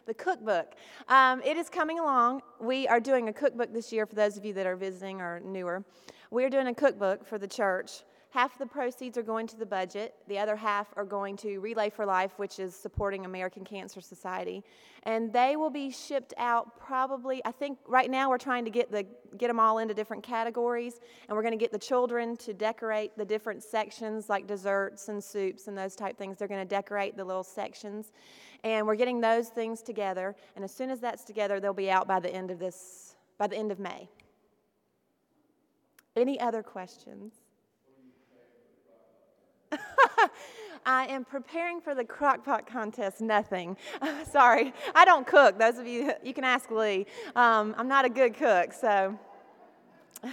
The 0.07 0.15
cookbook. 0.15 0.75
Um, 1.09 1.43
it 1.43 1.57
is 1.57 1.69
coming 1.69 1.99
along. 1.99 2.43
We 2.61 2.89
are 2.89 3.01
doing 3.01 3.29
a 3.29 3.33
cookbook 3.33 3.73
this 3.73 3.93
year 3.93 4.07
for 4.07 4.15
those 4.15 4.37
of 4.37 4.45
you 4.45 4.53
that 4.55 4.67
are 4.67 4.77
visiting 4.77 5.21
or 5.21 5.41
newer. 5.41 5.85
We're 6.31 6.51
doing 6.51 6.67
a 6.69 6.75
cookbook 6.75 7.27
for 7.27 7.39
the 7.39 7.49
church. 7.49 8.03
Half 8.33 8.57
the 8.57 8.65
proceeds 8.65 9.19
are 9.19 9.23
going 9.23 9.47
to 9.49 9.59
the 9.59 9.67
budget, 9.67 10.15
the 10.27 10.39
other 10.39 10.57
half 10.57 10.87
are 10.97 11.05
going 11.05 11.37
to 11.37 11.59
Relay 11.59 11.91
for 11.91 12.07
Life, 12.07 12.39
which 12.39 12.59
is 12.59 12.75
supporting 12.75 13.27
American 13.27 13.63
Cancer 13.63 14.01
Society. 14.01 14.65
And 15.03 15.31
they 15.31 15.57
will 15.57 15.69
be 15.69 15.91
shipped 15.91 16.33
out 16.39 16.79
probably, 16.79 17.43
I 17.45 17.53
think 17.53 17.79
right 17.87 18.11
now 18.11 18.31
we're 18.31 18.39
trying 18.39 18.65
to 18.65 18.71
get, 18.71 18.91
the, 18.91 19.05
get 19.37 19.49
them 19.49 19.61
all 19.61 19.81
into 19.81 19.93
different 19.93 20.23
categories, 20.23 20.99
and 21.29 21.37
we're 21.37 21.43
going 21.43 21.53
to 21.53 21.63
get 21.63 21.73
the 21.73 21.79
children 21.79 22.35
to 22.39 22.55
decorate 22.55 23.19
the 23.19 23.25
different 23.27 23.63
sections 23.63 24.31
like 24.31 24.47
desserts 24.47 25.11
and 25.11 25.23
soups 25.23 25.69
and 25.69 25.77
those 25.77 25.95
type 25.95 26.17
things. 26.17 26.39
They're 26.39 26.49
going 26.49 26.67
to 26.67 26.75
decorate 26.75 27.19
the 27.19 27.25
little 27.27 27.45
sections. 27.45 28.13
And 28.65 28.87
we're 28.87 28.97
getting 28.97 29.21
those 29.21 29.51
things 29.51 29.83
together, 29.83 30.35
and 30.57 30.65
as 30.65 30.75
soon 30.75 30.89
as 30.89 31.01
that's 31.01 31.25
together, 31.25 31.61
they'll 31.61 31.75
be 31.75 31.91
out 31.91 32.09
by 32.09 32.19
the 32.19 32.33
end 32.35 32.51
of 32.51 32.59
this, 32.59 33.15
by 33.37 33.47
the 33.47 33.59
end 33.59 33.71
of 33.71 33.79
May. 33.79 34.09
Any 36.17 36.41
other 36.41 36.63
questions? 36.63 37.42
I 40.85 41.07
am 41.07 41.25
preparing 41.25 41.81
for 41.81 41.95
the 41.95 42.05
crockpot 42.05 42.67
contest. 42.67 43.21
Nothing. 43.21 43.77
Sorry, 44.31 44.73
I 44.95 45.05
don't 45.05 45.27
cook. 45.27 45.59
Those 45.59 45.79
of 45.79 45.87
you, 45.87 46.13
you 46.25 46.35
can 46.35 46.45
ask 46.45 46.71
Lee. 46.71 47.07
Um, 47.37 47.75
I'm 47.79 47.89
not 47.89 48.05
a 48.05 48.09
good 48.09 48.35
cook, 48.35 48.73
so. 48.73 49.19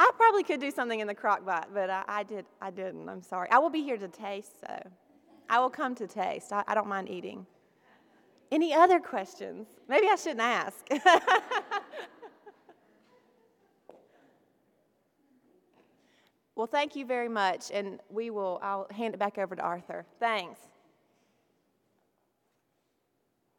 I 0.00 0.10
probably 0.16 0.42
could 0.42 0.60
do 0.60 0.70
something 0.70 1.00
in 1.00 1.06
the 1.06 1.14
crockpot, 1.14 1.66
but 1.74 1.90
I, 1.90 2.02
I, 2.08 2.22
did. 2.22 2.46
I 2.60 2.70
didn't. 2.70 3.08
I'm 3.08 3.22
sorry. 3.22 3.48
I 3.50 3.58
will 3.58 3.70
be 3.70 3.82
here 3.82 3.98
to 3.98 4.08
taste, 4.08 4.60
so 4.60 4.90
I 5.48 5.60
will 5.60 5.70
come 5.70 5.94
to 5.96 6.06
taste. 6.06 6.52
I, 6.52 6.64
I 6.66 6.74
don't 6.74 6.88
mind 6.88 7.10
eating. 7.10 7.46
Any 8.50 8.74
other 8.74 9.00
questions? 9.00 9.66
Maybe 9.88 10.08
I 10.08 10.16
shouldn't 10.16 10.40
ask. 10.40 10.86
Well, 16.54 16.66
thank 16.66 16.96
you 16.96 17.06
very 17.06 17.30
much, 17.30 17.70
and 17.70 17.98
we 18.10 18.30
will. 18.30 18.58
I'll 18.62 18.86
hand 18.90 19.14
it 19.14 19.18
back 19.18 19.38
over 19.38 19.56
to 19.56 19.62
Arthur. 19.62 20.04
Thanks. 20.20 20.60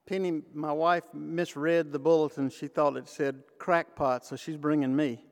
Penny, 0.05 0.41
my 0.53 0.71
wife, 0.71 1.05
misread 1.13 1.91
the 1.91 1.97
bulletin. 1.97 2.49
She 2.49 2.67
thought 2.67 2.97
it 2.97 3.07
said 3.07 3.41
crackpot, 3.57 4.25
so 4.25 4.35
she's 4.35 4.57
bringing 4.57 4.95
me. 4.95 5.23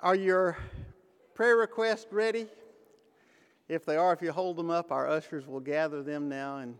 Are 0.00 0.14
your 0.14 0.56
prayer 1.34 1.56
requests 1.56 2.06
ready? 2.10 2.46
If 3.68 3.84
they 3.84 3.96
are, 3.96 4.12
if 4.12 4.22
you 4.22 4.32
hold 4.32 4.56
them 4.56 4.70
up, 4.70 4.90
our 4.90 5.08
ushers 5.08 5.46
will 5.46 5.60
gather 5.60 6.02
them 6.02 6.28
now 6.28 6.58
and, 6.58 6.76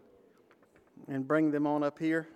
and 1.09 1.27
bring 1.27 1.51
them 1.51 1.67
on 1.67 1.83
up 1.83 1.99
here. 1.99 2.29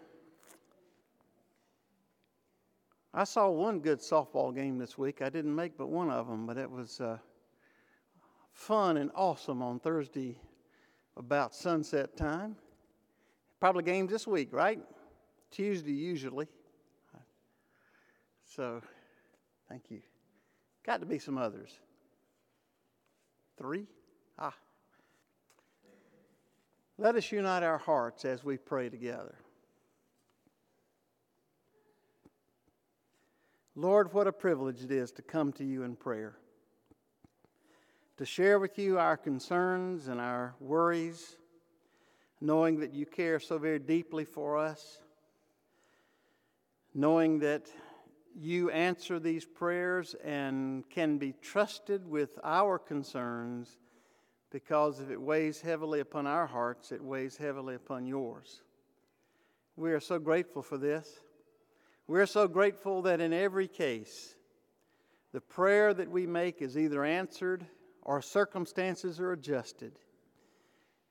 I 3.18 3.24
saw 3.24 3.48
one 3.48 3.80
good 3.80 4.00
softball 4.00 4.54
game 4.54 4.76
this 4.76 4.98
week. 4.98 5.22
I 5.22 5.30
didn't 5.30 5.54
make 5.54 5.78
but 5.78 5.88
one 5.88 6.10
of 6.10 6.28
them, 6.28 6.44
but 6.46 6.58
it 6.58 6.70
was 6.70 7.00
uh, 7.00 7.16
fun 8.52 8.98
and 8.98 9.10
awesome 9.14 9.62
on 9.62 9.80
Thursday 9.80 10.38
about 11.16 11.54
sunset 11.54 12.14
time. 12.14 12.56
Probably 13.58 13.84
games 13.84 14.12
this 14.12 14.26
week, 14.26 14.52
right? 14.52 14.78
Tuesday, 15.50 15.94
usually. 15.94 16.46
So, 18.44 18.82
thank 19.66 19.90
you. 19.90 20.02
Got 20.84 21.00
to 21.00 21.06
be 21.06 21.18
some 21.18 21.38
others. 21.38 21.70
Three? 23.56 23.86
Ah. 24.38 24.54
Let 26.98 27.14
us 27.16 27.32
unite 27.32 27.62
our 27.62 27.78
hearts 27.78 28.26
as 28.26 28.44
we 28.44 28.58
pray 28.58 28.90
together. 28.90 29.36
Lord, 33.78 34.14
what 34.14 34.26
a 34.26 34.32
privilege 34.32 34.82
it 34.82 34.90
is 34.90 35.12
to 35.12 35.22
come 35.22 35.52
to 35.52 35.64
you 35.64 35.82
in 35.82 35.96
prayer, 35.96 36.38
to 38.16 38.24
share 38.24 38.58
with 38.58 38.78
you 38.78 38.98
our 38.98 39.18
concerns 39.18 40.08
and 40.08 40.18
our 40.18 40.54
worries, 40.60 41.36
knowing 42.40 42.80
that 42.80 42.94
you 42.94 43.04
care 43.04 43.38
so 43.38 43.58
very 43.58 43.78
deeply 43.78 44.24
for 44.24 44.56
us, 44.56 45.02
knowing 46.94 47.40
that 47.40 47.68
you 48.34 48.70
answer 48.70 49.20
these 49.20 49.44
prayers 49.44 50.14
and 50.24 50.88
can 50.88 51.18
be 51.18 51.34
trusted 51.42 52.08
with 52.08 52.38
our 52.42 52.78
concerns 52.78 53.76
because 54.50 55.00
if 55.00 55.10
it 55.10 55.20
weighs 55.20 55.60
heavily 55.60 56.00
upon 56.00 56.26
our 56.26 56.46
hearts, 56.46 56.92
it 56.92 57.02
weighs 57.02 57.36
heavily 57.36 57.74
upon 57.74 58.06
yours. 58.06 58.62
We 59.76 59.92
are 59.92 60.00
so 60.00 60.18
grateful 60.18 60.62
for 60.62 60.78
this. 60.78 61.20
We're 62.08 62.26
so 62.26 62.46
grateful 62.46 63.02
that 63.02 63.20
in 63.20 63.32
every 63.32 63.66
case, 63.66 64.36
the 65.32 65.40
prayer 65.40 65.92
that 65.92 66.08
we 66.08 66.24
make 66.24 66.62
is 66.62 66.78
either 66.78 67.04
answered 67.04 67.66
or 68.02 68.22
circumstances 68.22 69.18
are 69.18 69.32
adjusted 69.32 69.98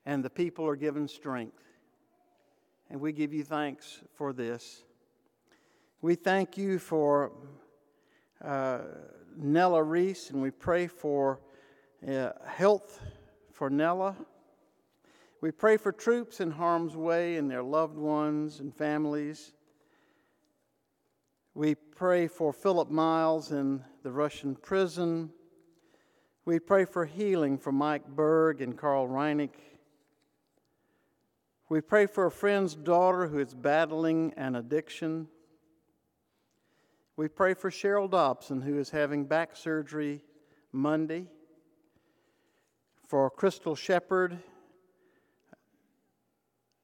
and 0.06 0.24
the 0.24 0.30
people 0.30 0.66
are 0.66 0.74
given 0.74 1.06
strength. 1.06 1.62
And 2.88 2.98
we 2.98 3.12
give 3.12 3.34
you 3.34 3.44
thanks 3.44 4.00
for 4.14 4.32
this. 4.32 4.84
We 6.00 6.14
thank 6.14 6.56
you 6.56 6.78
for 6.78 7.32
uh, 8.42 8.78
Nella 9.36 9.82
Reese 9.82 10.30
and 10.30 10.40
we 10.40 10.50
pray 10.50 10.86
for 10.86 11.40
uh, 12.08 12.30
health 12.46 13.02
for 13.52 13.68
Nella. 13.68 14.16
We 15.42 15.50
pray 15.50 15.76
for 15.76 15.92
troops 15.92 16.40
in 16.40 16.52
harm's 16.52 16.96
way 16.96 17.36
and 17.36 17.50
their 17.50 17.62
loved 17.62 17.98
ones 17.98 18.60
and 18.60 18.74
families. 18.74 19.52
We 21.56 21.74
pray 21.74 22.26
for 22.26 22.52
Philip 22.52 22.90
Miles 22.90 23.50
in 23.50 23.82
the 24.02 24.12
Russian 24.12 24.56
prison. 24.56 25.30
We 26.44 26.58
pray 26.58 26.84
for 26.84 27.06
healing 27.06 27.56
for 27.56 27.72
Mike 27.72 28.06
Berg 28.06 28.60
and 28.60 28.76
Carl 28.76 29.08
Reinick. 29.08 29.54
We 31.70 31.80
pray 31.80 32.04
for 32.04 32.26
a 32.26 32.30
friend's 32.30 32.74
daughter 32.74 33.28
who 33.28 33.38
is 33.38 33.54
battling 33.54 34.34
an 34.36 34.54
addiction. 34.54 35.28
We 37.16 37.26
pray 37.26 37.54
for 37.54 37.70
Cheryl 37.70 38.10
Dobson, 38.10 38.60
who 38.60 38.78
is 38.78 38.90
having 38.90 39.24
back 39.24 39.56
surgery 39.56 40.22
Monday. 40.72 41.26
For 43.08 43.30
Crystal 43.30 43.74
Shepard 43.74 44.38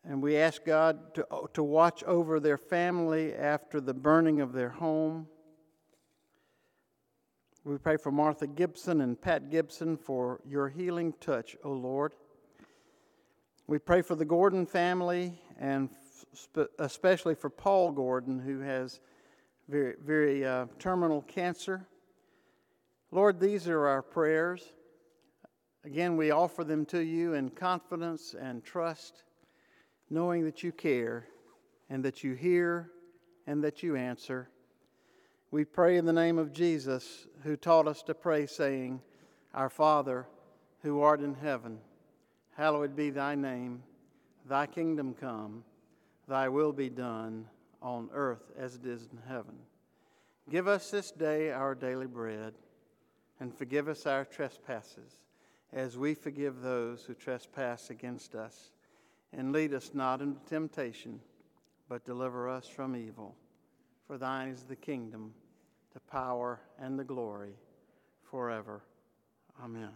and 0.04 0.20
we 0.20 0.36
ask 0.36 0.64
God 0.64 1.14
to, 1.14 1.26
to 1.54 1.62
watch 1.62 2.02
over 2.04 2.40
their 2.40 2.58
family 2.58 3.34
after 3.34 3.80
the 3.80 3.94
burning 3.94 4.40
of 4.40 4.52
their 4.52 4.70
home. 4.70 5.28
We 7.64 7.78
pray 7.78 7.96
for 7.96 8.10
Martha 8.10 8.48
Gibson 8.48 9.00
and 9.00 9.20
Pat 9.20 9.50
Gibson 9.50 9.96
for 9.96 10.40
your 10.44 10.68
healing 10.68 11.14
touch, 11.20 11.56
O 11.62 11.70
Lord. 11.70 12.14
We 13.68 13.78
pray 13.78 14.02
for 14.02 14.16
the 14.16 14.24
Gordon 14.24 14.66
family 14.66 15.40
and 15.60 15.88
especially 16.78 17.34
for 17.34 17.50
Paul 17.50 17.92
Gordon, 17.92 18.40
who 18.40 18.60
has 18.60 19.00
very, 19.68 19.94
very 20.02 20.44
uh, 20.44 20.66
terminal 20.78 21.22
cancer. 21.22 21.86
Lord, 23.12 23.38
these 23.38 23.68
are 23.68 23.86
our 23.86 24.02
prayers. 24.02 24.64
Again, 25.84 26.16
we 26.16 26.30
offer 26.30 26.64
them 26.64 26.84
to 26.86 27.04
you 27.04 27.34
in 27.34 27.50
confidence 27.50 28.34
and 28.38 28.64
trust 28.64 29.22
knowing 30.12 30.44
that 30.44 30.62
you 30.62 30.70
care 30.70 31.26
and 31.88 32.04
that 32.04 32.22
you 32.22 32.34
hear 32.34 32.90
and 33.46 33.64
that 33.64 33.82
you 33.82 33.96
answer. 33.96 34.48
We 35.50 35.64
pray 35.64 35.96
in 35.96 36.04
the 36.04 36.12
name 36.12 36.38
of 36.38 36.52
Jesus, 36.52 37.26
who 37.42 37.56
taught 37.56 37.88
us 37.88 38.02
to 38.04 38.14
pray, 38.14 38.46
saying, 38.46 39.00
Our 39.54 39.70
Father, 39.70 40.26
who 40.82 41.00
art 41.00 41.20
in 41.20 41.34
heaven, 41.34 41.78
hallowed 42.56 42.94
be 42.94 43.08
thy 43.08 43.34
name. 43.34 43.82
Thy 44.46 44.66
kingdom 44.66 45.14
come, 45.14 45.64
thy 46.28 46.48
will 46.48 46.72
be 46.72 46.90
done 46.90 47.46
on 47.80 48.10
earth 48.12 48.52
as 48.58 48.74
it 48.74 48.84
is 48.84 49.08
in 49.12 49.18
heaven. 49.26 49.54
Give 50.50 50.68
us 50.68 50.90
this 50.90 51.10
day 51.10 51.52
our 51.52 51.74
daily 51.74 52.06
bread, 52.06 52.52
and 53.40 53.54
forgive 53.54 53.88
us 53.88 54.06
our 54.06 54.24
trespasses 54.24 55.22
as 55.72 55.96
we 55.96 56.12
forgive 56.14 56.60
those 56.60 57.04
who 57.04 57.14
trespass 57.14 57.88
against 57.88 58.34
us. 58.34 58.72
And 59.32 59.52
lead 59.52 59.72
us 59.72 59.92
not 59.94 60.20
into 60.20 60.40
temptation, 60.48 61.20
but 61.88 62.04
deliver 62.04 62.48
us 62.48 62.66
from 62.66 62.94
evil. 62.94 63.34
For 64.06 64.18
thine 64.18 64.48
is 64.48 64.64
the 64.64 64.76
kingdom, 64.76 65.32
the 65.94 66.00
power, 66.00 66.60
and 66.78 66.98
the 66.98 67.04
glory 67.04 67.54
forever. 68.30 68.82
Amen. 69.62 69.90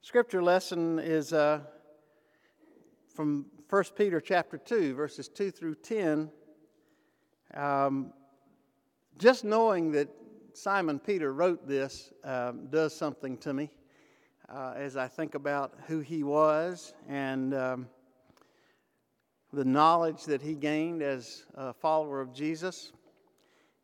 Scripture 0.00 0.42
lesson 0.42 0.98
is 0.98 1.32
uh, 1.32 1.60
from 3.14 3.46
1 3.68 3.84
Peter 3.94 4.20
chapter 4.20 4.56
2, 4.56 4.94
verses 4.94 5.28
2 5.28 5.50
through 5.50 5.74
10. 5.74 6.30
Um, 7.54 8.12
just 9.18 9.44
knowing 9.44 9.92
that 9.92 10.08
Simon 10.54 10.98
Peter 10.98 11.34
wrote 11.34 11.68
this 11.68 12.12
um, 12.24 12.68
does 12.70 12.96
something 12.96 13.36
to 13.38 13.52
me 13.52 13.70
uh, 14.48 14.72
as 14.76 14.96
I 14.96 15.08
think 15.08 15.34
about 15.34 15.72
who 15.86 16.00
he 16.00 16.22
was 16.22 16.94
and 17.08 17.54
um, 17.54 17.88
the 19.52 19.64
knowledge 19.64 20.24
that 20.24 20.42
he 20.42 20.54
gained 20.54 21.02
as 21.02 21.44
a 21.54 21.72
follower 21.72 22.20
of 22.20 22.32
Jesus, 22.32 22.92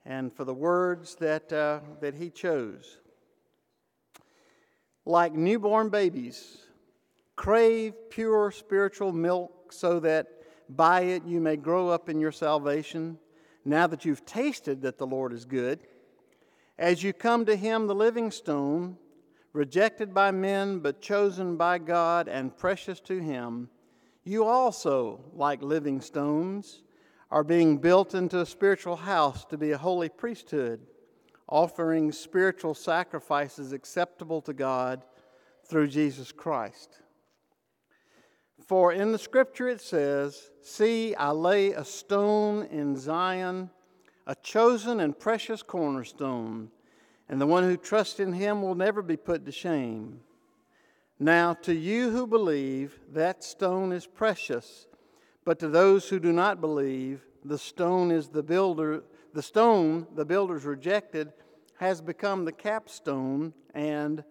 and 0.04 0.32
for 0.32 0.44
the 0.44 0.54
words 0.54 1.14
that, 1.16 1.52
uh, 1.52 1.80
that 2.00 2.14
he 2.14 2.30
chose. 2.30 2.98
Like 5.06 5.34
newborn 5.34 5.88
babies, 5.88 6.58
crave 7.36 7.94
pure 8.10 8.50
spiritual 8.50 9.12
milk 9.12 9.72
so 9.72 10.00
that 10.00 10.28
by 10.68 11.02
it 11.02 11.24
you 11.24 11.40
may 11.40 11.56
grow 11.56 11.88
up 11.88 12.08
in 12.08 12.20
your 12.20 12.32
salvation, 12.32 13.18
now 13.64 13.86
that 13.86 14.04
you've 14.04 14.24
tasted 14.24 14.82
that 14.82 14.98
the 14.98 15.06
Lord 15.06 15.32
is 15.32 15.44
good. 15.44 15.80
As 16.78 17.02
you 17.02 17.12
come 17.12 17.46
to 17.46 17.56
him, 17.56 17.86
the 17.86 17.94
living 17.94 18.30
stone, 18.30 18.96
rejected 19.54 20.12
by 20.12 20.30
men 20.30 20.80
but 20.80 21.00
chosen 21.00 21.56
by 21.56 21.78
God 21.78 22.28
and 22.28 22.54
precious 22.54 23.00
to 23.00 23.18
him, 23.18 23.70
you 24.22 24.44
also, 24.44 25.24
like 25.32 25.62
living 25.62 26.02
stones, 26.02 26.82
are 27.30 27.44
being 27.44 27.78
built 27.78 28.14
into 28.14 28.40
a 28.40 28.46
spiritual 28.46 28.96
house 28.96 29.46
to 29.46 29.56
be 29.56 29.70
a 29.70 29.78
holy 29.78 30.10
priesthood, 30.10 30.80
offering 31.48 32.12
spiritual 32.12 32.74
sacrifices 32.74 33.72
acceptable 33.72 34.42
to 34.42 34.52
God 34.52 35.02
through 35.66 35.88
Jesus 35.88 36.32
Christ. 36.32 37.00
For 38.66 38.92
in 38.92 39.12
the 39.12 39.18
scripture 39.18 39.68
it 39.68 39.80
says, 39.80 40.50
See, 40.62 41.14
I 41.14 41.30
lay 41.30 41.72
a 41.72 41.84
stone 41.84 42.66
in 42.66 42.96
Zion 42.96 43.70
a 44.26 44.34
chosen 44.36 45.00
and 45.00 45.18
precious 45.18 45.62
cornerstone, 45.62 46.70
and 47.28 47.40
the 47.40 47.46
one 47.46 47.64
who 47.64 47.76
trusts 47.76 48.20
in 48.20 48.32
him 48.32 48.62
will 48.62 48.74
never 48.74 49.02
be 49.02 49.16
put 49.16 49.46
to 49.46 49.52
shame. 49.52 50.20
Now, 51.18 51.54
to 51.54 51.74
you 51.74 52.10
who 52.10 52.26
believe, 52.26 52.98
that 53.12 53.44
stone 53.44 53.92
is 53.92 54.06
precious, 54.06 54.86
but 55.44 55.58
to 55.60 55.68
those 55.68 56.08
who 56.08 56.18
do 56.18 56.32
not 56.32 56.60
believe, 56.60 57.24
the 57.44 57.58
stone 57.58 58.10
is 58.10 58.28
the 58.28 58.42
builder, 58.42 59.04
the 59.32 59.42
stone 59.42 60.06
the 60.14 60.24
builders 60.24 60.64
rejected 60.64 61.32
has 61.78 62.00
become 62.00 62.44
the 62.44 62.52
capstone 62.52 63.52
and 63.74 64.24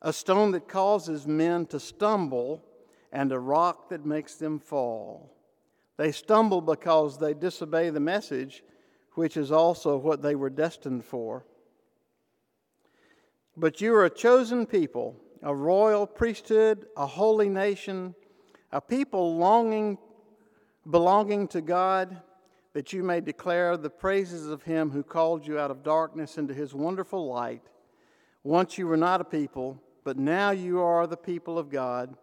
a 0.00 0.12
stone 0.12 0.50
that 0.52 0.68
causes 0.68 1.26
men 1.26 1.66
to 1.66 1.80
stumble 1.80 2.62
and 3.12 3.30
a 3.32 3.38
rock 3.38 3.88
that 3.90 4.06
makes 4.06 4.36
them 4.36 4.58
fall. 4.58 5.32
They 5.96 6.12
stumble 6.12 6.60
because 6.60 7.18
they 7.18 7.34
disobey 7.34 7.90
the 7.90 8.00
message 8.00 8.64
which 9.14 9.36
is 9.36 9.52
also 9.52 9.96
what 9.96 10.22
they 10.22 10.34
were 10.34 10.50
destined 10.50 11.04
for. 11.04 11.44
But 13.56 13.80
you 13.80 13.94
are 13.94 14.04
a 14.04 14.10
chosen 14.10 14.66
people, 14.66 15.16
a 15.42 15.54
royal 15.54 16.06
priesthood, 16.06 16.86
a 16.96 17.06
holy 17.06 17.48
nation, 17.48 18.14
a 18.70 18.80
people 18.80 19.36
longing, 19.36 19.98
belonging 20.90 21.48
to 21.48 21.60
God, 21.60 22.22
that 22.72 22.92
you 22.94 23.02
may 23.02 23.20
declare 23.20 23.76
the 23.76 23.90
praises 23.90 24.46
of 24.46 24.62
him 24.62 24.90
who 24.90 25.02
called 25.02 25.46
you 25.46 25.58
out 25.58 25.70
of 25.70 25.82
darkness 25.82 26.38
into 26.38 26.54
his 26.54 26.72
wonderful 26.72 27.28
light. 27.28 27.62
Once 28.42 28.78
you 28.78 28.86
were 28.86 28.96
not 28.96 29.20
a 29.20 29.24
people, 29.24 29.80
but 30.04 30.16
now 30.16 30.50
you 30.50 30.80
are 30.80 31.06
the 31.06 31.16
people 31.16 31.58
of 31.58 31.68
God. 31.68 32.16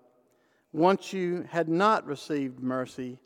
Once 0.73 1.13
you 1.13 1.47
had 1.49 1.69
not 1.69 2.05
received 2.05 2.59
mercy, 2.59 3.19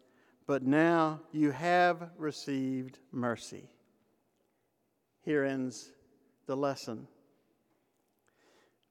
but 0.45 0.63
now 0.63 1.21
you 1.31 1.51
have 1.51 2.09
received 2.17 2.99
mercy. 3.11 3.69
Here 5.21 5.45
ends 5.45 5.89
the 6.45 6.57
lesson. 6.57 7.07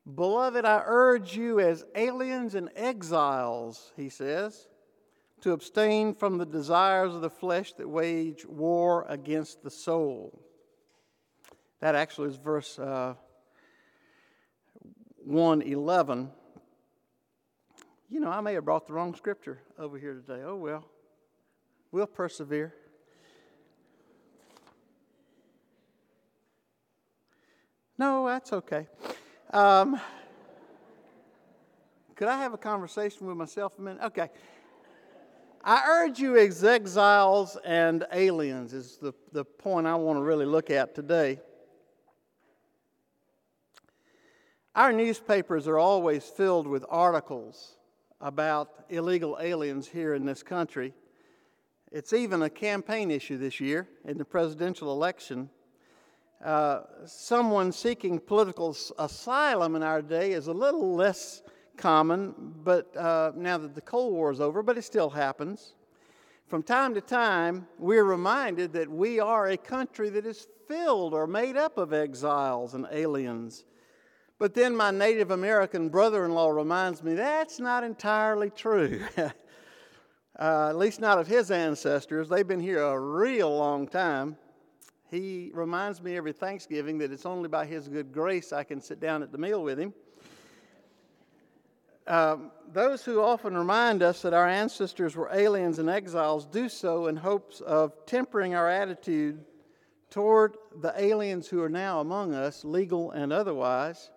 Beloved, 0.05 0.65
I 0.65 0.83
urge 0.85 1.37
you 1.37 1.61
as 1.61 1.85
aliens 1.95 2.55
and 2.55 2.71
exiles, 2.75 3.93
he 3.97 4.09
says, 4.09 4.69
to 5.43 5.53
abstain 5.53 6.15
from 6.15 6.39
the 6.39 6.47
desires 6.47 7.15
of 7.15 7.21
the 7.21 7.31
flesh 7.31 7.73
that 7.75 7.89
wage 7.89 8.45
war 8.45 9.07
against 9.09 9.63
the 9.63 9.71
soul. 9.71 10.43
That 11.81 11.95
actually 11.95 12.31
is 12.31 12.37
verse 12.37 12.79
uh, 12.79 13.15
111. 15.25 16.31
You 18.09 18.21
know, 18.21 18.31
I 18.31 18.41
may 18.41 18.55
have 18.55 18.65
brought 18.65 18.87
the 18.87 18.93
wrong 18.93 19.15
scripture 19.15 19.61
over 19.79 19.99
here 19.99 20.15
today. 20.15 20.43
Oh, 20.45 20.57
well. 20.57 20.85
We'll 21.93 22.07
persevere. 22.07 22.75
No, 27.99 28.27
that's 28.27 28.53
okay. 28.53 28.89
Um, 29.53 30.01
could 32.17 32.29
I 32.29 32.39
have 32.39 32.55
a 32.55 32.59
conversation 32.59 33.27
with 33.27 33.37
myself 33.37 33.75
a 33.79 33.83
minute? 33.83 34.03
Okay. 34.05 34.31
I 35.63 35.85
urge 35.87 36.19
you 36.19 36.39
exiles 36.39 37.59
and 37.63 38.07
aliens, 38.13 38.73
is 38.73 38.97
the, 38.97 39.13
the 39.33 39.45
point 39.45 39.87
I 39.87 39.95
want 39.97 40.19
to 40.19 40.23
really 40.23 40.47
look 40.47 40.71
at 40.71 40.95
today. 40.95 41.39
Our 44.75 44.91
newspapers 44.91 45.69
are 45.69 45.79
always 45.79 46.25
filled 46.25 46.67
with 46.67 46.87
articles 46.89 47.77
about 48.23 48.71
illegal 48.89 49.37
aliens 49.39 49.87
here 49.87 50.15
in 50.15 50.25
this 50.25 50.43
country. 50.43 50.95
It's 51.91 52.15
even 52.15 52.41
a 52.41 52.49
campaign 52.49 53.11
issue 53.11 53.37
this 53.37 53.61
year 53.61 53.87
in 54.07 54.17
the 54.17 54.25
presidential 54.25 54.91
election. 54.91 55.51
Uh, 56.43 56.81
someone 57.07 57.71
seeking 57.71 58.19
political 58.19 58.77
asylum 58.99 59.77
in 59.77 59.83
our 59.83 60.03
day 60.03 60.33
is 60.33 60.49
a 60.49 60.53
little 60.53 60.95
less 60.95 61.43
common, 61.77 62.35
but 62.65 62.97
uh, 62.97 63.31
now 63.37 63.57
that 63.57 63.75
the 63.77 63.81
Cold 63.81 64.13
War 64.13 64.33
is 64.33 64.41
over, 64.41 64.63
but 64.63 64.77
it 64.77 64.83
still 64.83 65.11
happens. 65.11 65.75
From 66.49 66.65
time 66.65 66.95
to 66.95 67.01
time, 67.01 67.67
we're 67.79 68.05
reminded 68.05 68.73
that 68.73 68.91
we 68.91 69.21
are 69.21 69.49
a 69.49 69.57
country 69.57 70.11
that 70.11 70.27
is 70.27 70.49
filled 70.67 71.15
or 71.15 71.27
made 71.29 71.57
up 71.57 71.79
of 71.79 71.93
exiles 71.93 72.75
and 72.75 72.87
aliens. 72.91 73.65
But 74.39 74.53
then 74.53 74.75
my 74.75 74.91
Native 74.91 75.31
American 75.31 75.89
brother 75.89 76.25
in 76.25 76.33
law 76.33 76.51
reminds 76.51 77.05
me 77.05 77.15
that's 77.15 77.61
not 77.61 77.85
entirely 77.85 78.51
true. 78.51 79.01
uh, 79.17 79.31
at 80.69 80.77
least 80.77 81.01
not 81.01 81.19
of 81.19 81.29
his 81.29 81.53
ancestors. 81.53 82.29
They've 82.29 82.47
been 82.47 82.59
here 82.59 82.83
a 82.83 82.99
real 82.99 83.57
long 83.57 83.87
time. 83.87 84.37
He 85.13 85.51
reminds 85.53 86.03
me 86.03 86.17
every 86.17 86.33
Thanksgiving 86.33 86.97
that 86.99 87.13
it's 87.13 87.27
only 87.27 87.47
by 87.47 87.67
his 87.67 87.87
good 87.87 88.15
grace 88.15 88.51
I 88.51 88.65
can 88.65 88.81
sit 88.81 88.99
down 88.99 89.23
at 89.23 89.31
the 89.31 89.37
meal 89.37 89.63
with 89.63 89.79
him. 89.79 89.93
Um, 92.07 92.51
those 92.73 93.05
who 93.05 93.21
often 93.21 93.55
remind 93.55 94.03
us 94.03 94.23
that 94.23 94.33
our 94.33 94.49
ancestors 94.49 95.15
were 95.15 95.29
aliens 95.31 95.79
and 95.79 95.91
exiles 95.91 96.47
do 96.47 96.67
so 96.67 97.09
in 97.09 97.17
hopes 97.17 97.61
of 97.61 97.93
tempering 98.07 98.55
our 98.55 98.71
attitude 98.71 99.45
toward 100.09 100.57
the 100.81 100.95
aliens 100.97 101.47
who 101.47 101.63
are 101.63 101.69
now 101.69 102.01
among 102.01 102.33
us, 102.33 102.65
legal 102.65 103.11
and 103.11 103.35
otherwise. 103.35 104.09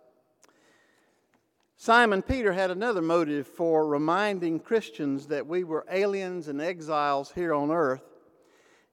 Simon 1.76 2.22
Peter 2.22 2.54
had 2.54 2.72
another 2.72 3.02
motive 3.02 3.48
for 3.48 3.86
reminding 3.86 4.62
Christians 4.62 5.28
that 5.28 5.46
we 5.46 5.66
were 5.66 5.86
aliens 5.92 6.48
and 6.48 6.62
exiles 6.62 7.34
here 7.36 7.54
on 7.54 7.70
earth. 7.70 8.02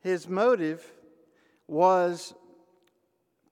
His 0.00 0.28
motive 0.28 0.84
was 1.68 2.34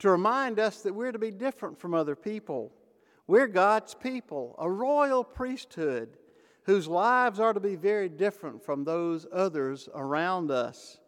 to 0.01 0.11
remind 0.11 0.59
us 0.59 0.83
that 0.83 0.94
we're 0.94 1.12
to 1.12 1.18
be 1.18 1.31
different 1.31 1.79
from 1.79 1.94
other 1.94 2.16
people. 2.16 2.73
We're 3.27 3.46
God's 3.46 3.94
people, 3.94 4.57
a 4.59 4.70
royal 4.70 5.23
priesthood 5.23 6.16
whose 6.64 6.88
lives 6.88 7.40
are 7.40 7.53
to 7.53 7.61
be 7.61 7.77
very 7.77 8.09
different 8.09 8.62
from 8.64 8.85
those 8.85 9.27
others 9.33 9.88
around 9.94 10.51
us. 10.51 10.99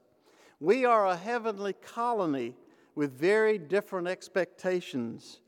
We 0.61 0.85
are 0.85 1.07
a 1.07 1.17
heavenly 1.17 1.73
colony 1.73 2.55
with 2.95 3.19
very 3.19 3.59
different 3.59 4.09
expectations. 4.09 5.41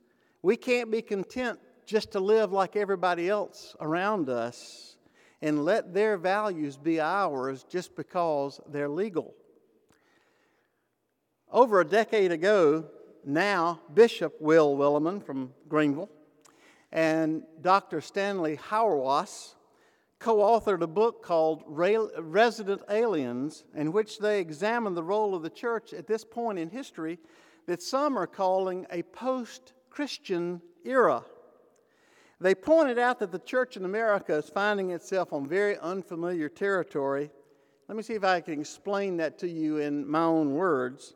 We 0.43 0.57
can't 0.57 0.90
be 0.90 1.03
content 1.03 1.59
just 1.87 2.12
to 2.12 2.21
live 2.21 2.53
like 2.53 2.77
everybody 2.77 3.29
else 3.29 3.77
around 3.81 4.29
us 4.29 4.97
and 5.43 5.64
let 5.64 5.93
their 5.93 6.17
values 6.17 6.77
be 6.77 7.01
ours 7.01 7.64
just 7.69 7.95
because 7.95 8.61
they're 8.69 8.88
legal. 8.88 9.35
Over 11.55 11.81
a 11.81 11.85
decade 11.85 12.33
ago, 12.33 12.85
now 13.25 13.81
Bishop 13.95 14.35
Will 14.40 14.77
Willimon 14.77 15.25
from 15.25 15.55
Greenville, 15.69 16.11
and 16.90 17.45
Dr. 17.61 18.01
Stanley 18.01 18.57
Hauerwas 18.57 19.55
co 20.19 20.38
authored 20.38 20.81
a 20.81 20.88
book 20.88 21.23
called 21.23 21.62
Resident 21.69 22.83
Aliens, 22.90 23.62
in 23.73 23.93
which 23.93 24.19
they 24.19 24.40
examine 24.40 24.95
the 24.95 25.05
role 25.05 25.33
of 25.33 25.45
the 25.45 25.49
church 25.49 25.93
at 25.93 26.09
this 26.09 26.25
point 26.25 26.59
in 26.59 26.71
history 26.71 27.21
that 27.69 27.81
some 27.81 28.19
are 28.19 28.27
calling 28.27 28.85
a 28.90 29.05
post 29.05 29.75
Christian 29.90 30.61
era. 30.85 31.23
They 32.40 32.57
pointed 32.57 32.99
out 32.99 33.21
that 33.21 33.31
the 33.31 33.38
church 33.38 33.77
in 33.77 33.85
America 33.85 34.35
is 34.35 34.49
finding 34.49 34.90
itself 34.90 35.33
on 35.33 35.47
very 35.47 35.79
unfamiliar 35.79 36.49
territory. 36.49 37.31
Let 37.87 37.97
me 37.97 38.03
see 38.03 38.14
if 38.14 38.25
I 38.25 38.40
can 38.40 38.61
explain 38.61 39.19
that 39.19 39.38
to 39.38 39.49
you 39.49 39.77
in 39.77 40.05
my 40.05 40.25
own 40.25 40.55
words. 40.55 41.14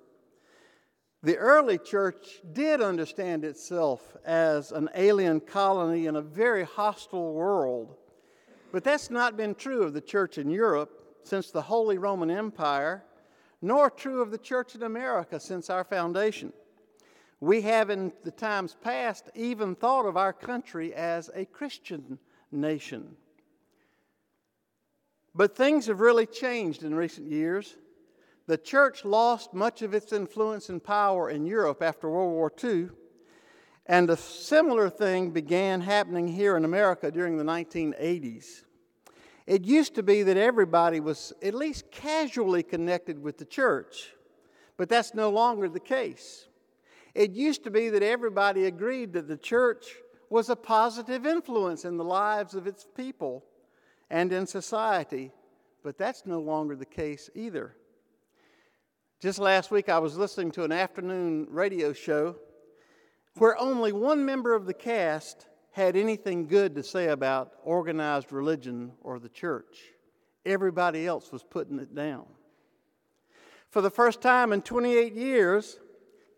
The 1.22 1.36
early 1.36 1.78
church 1.78 2.40
did 2.52 2.80
understand 2.80 3.44
itself 3.44 4.16
as 4.24 4.70
an 4.70 4.88
alien 4.94 5.40
colony 5.40 6.06
in 6.06 6.14
a 6.14 6.22
very 6.22 6.62
hostile 6.62 7.32
world. 7.32 7.96
But 8.70 8.84
that's 8.84 9.10
not 9.10 9.36
been 9.36 9.54
true 9.56 9.82
of 9.82 9.94
the 9.94 10.00
church 10.00 10.38
in 10.38 10.48
Europe 10.48 11.18
since 11.24 11.50
the 11.50 11.62
Holy 11.62 11.98
Roman 11.98 12.30
Empire, 12.30 13.02
nor 13.60 13.90
true 13.90 14.22
of 14.22 14.30
the 14.30 14.38
church 14.38 14.76
in 14.76 14.84
America 14.84 15.40
since 15.40 15.68
our 15.70 15.82
foundation. 15.82 16.52
We 17.40 17.62
have 17.62 17.90
in 17.90 18.12
the 18.22 18.30
times 18.30 18.76
past 18.80 19.30
even 19.34 19.74
thought 19.74 20.06
of 20.06 20.16
our 20.16 20.32
country 20.32 20.94
as 20.94 21.30
a 21.34 21.44
Christian 21.44 22.18
nation. 22.52 23.16
But 25.34 25.56
things 25.56 25.86
have 25.86 26.00
really 26.00 26.26
changed 26.26 26.84
in 26.84 26.94
recent 26.94 27.30
years. 27.30 27.76
The 28.48 28.56
church 28.56 29.04
lost 29.04 29.52
much 29.52 29.82
of 29.82 29.92
its 29.92 30.10
influence 30.10 30.70
and 30.70 30.82
power 30.82 31.28
in 31.28 31.44
Europe 31.44 31.82
after 31.82 32.08
World 32.08 32.32
War 32.32 32.50
II, 32.64 32.88
and 33.84 34.08
a 34.08 34.16
similar 34.16 34.88
thing 34.88 35.32
began 35.32 35.82
happening 35.82 36.26
here 36.26 36.56
in 36.56 36.64
America 36.64 37.10
during 37.10 37.36
the 37.36 37.44
1980s. 37.44 38.62
It 39.46 39.66
used 39.66 39.94
to 39.96 40.02
be 40.02 40.22
that 40.22 40.38
everybody 40.38 40.98
was 40.98 41.34
at 41.42 41.52
least 41.52 41.90
casually 41.90 42.62
connected 42.62 43.22
with 43.22 43.36
the 43.36 43.44
church, 43.44 44.14
but 44.78 44.88
that's 44.88 45.12
no 45.12 45.28
longer 45.28 45.68
the 45.68 45.78
case. 45.78 46.48
It 47.14 47.32
used 47.32 47.64
to 47.64 47.70
be 47.70 47.90
that 47.90 48.02
everybody 48.02 48.64
agreed 48.64 49.12
that 49.12 49.28
the 49.28 49.36
church 49.36 49.96
was 50.30 50.48
a 50.48 50.56
positive 50.56 51.26
influence 51.26 51.84
in 51.84 51.98
the 51.98 52.04
lives 52.04 52.54
of 52.54 52.66
its 52.66 52.86
people 52.96 53.44
and 54.08 54.32
in 54.32 54.46
society, 54.46 55.32
but 55.82 55.98
that's 55.98 56.24
no 56.24 56.40
longer 56.40 56.74
the 56.74 56.86
case 56.86 57.28
either. 57.34 57.74
Just 59.20 59.40
last 59.40 59.72
week, 59.72 59.88
I 59.88 59.98
was 59.98 60.16
listening 60.16 60.52
to 60.52 60.62
an 60.62 60.70
afternoon 60.70 61.48
radio 61.50 61.92
show 61.92 62.36
where 63.38 63.58
only 63.58 63.90
one 63.90 64.24
member 64.24 64.54
of 64.54 64.64
the 64.64 64.72
cast 64.72 65.48
had 65.72 65.96
anything 65.96 66.46
good 66.46 66.76
to 66.76 66.84
say 66.84 67.08
about 67.08 67.54
organized 67.64 68.32
religion 68.32 68.92
or 69.00 69.18
the 69.18 69.28
church. 69.28 69.86
Everybody 70.46 71.04
else 71.04 71.32
was 71.32 71.42
putting 71.42 71.80
it 71.80 71.96
down. 71.96 72.26
For 73.70 73.80
the 73.80 73.90
first 73.90 74.20
time 74.20 74.52
in 74.52 74.62
28 74.62 75.12
years, 75.14 75.80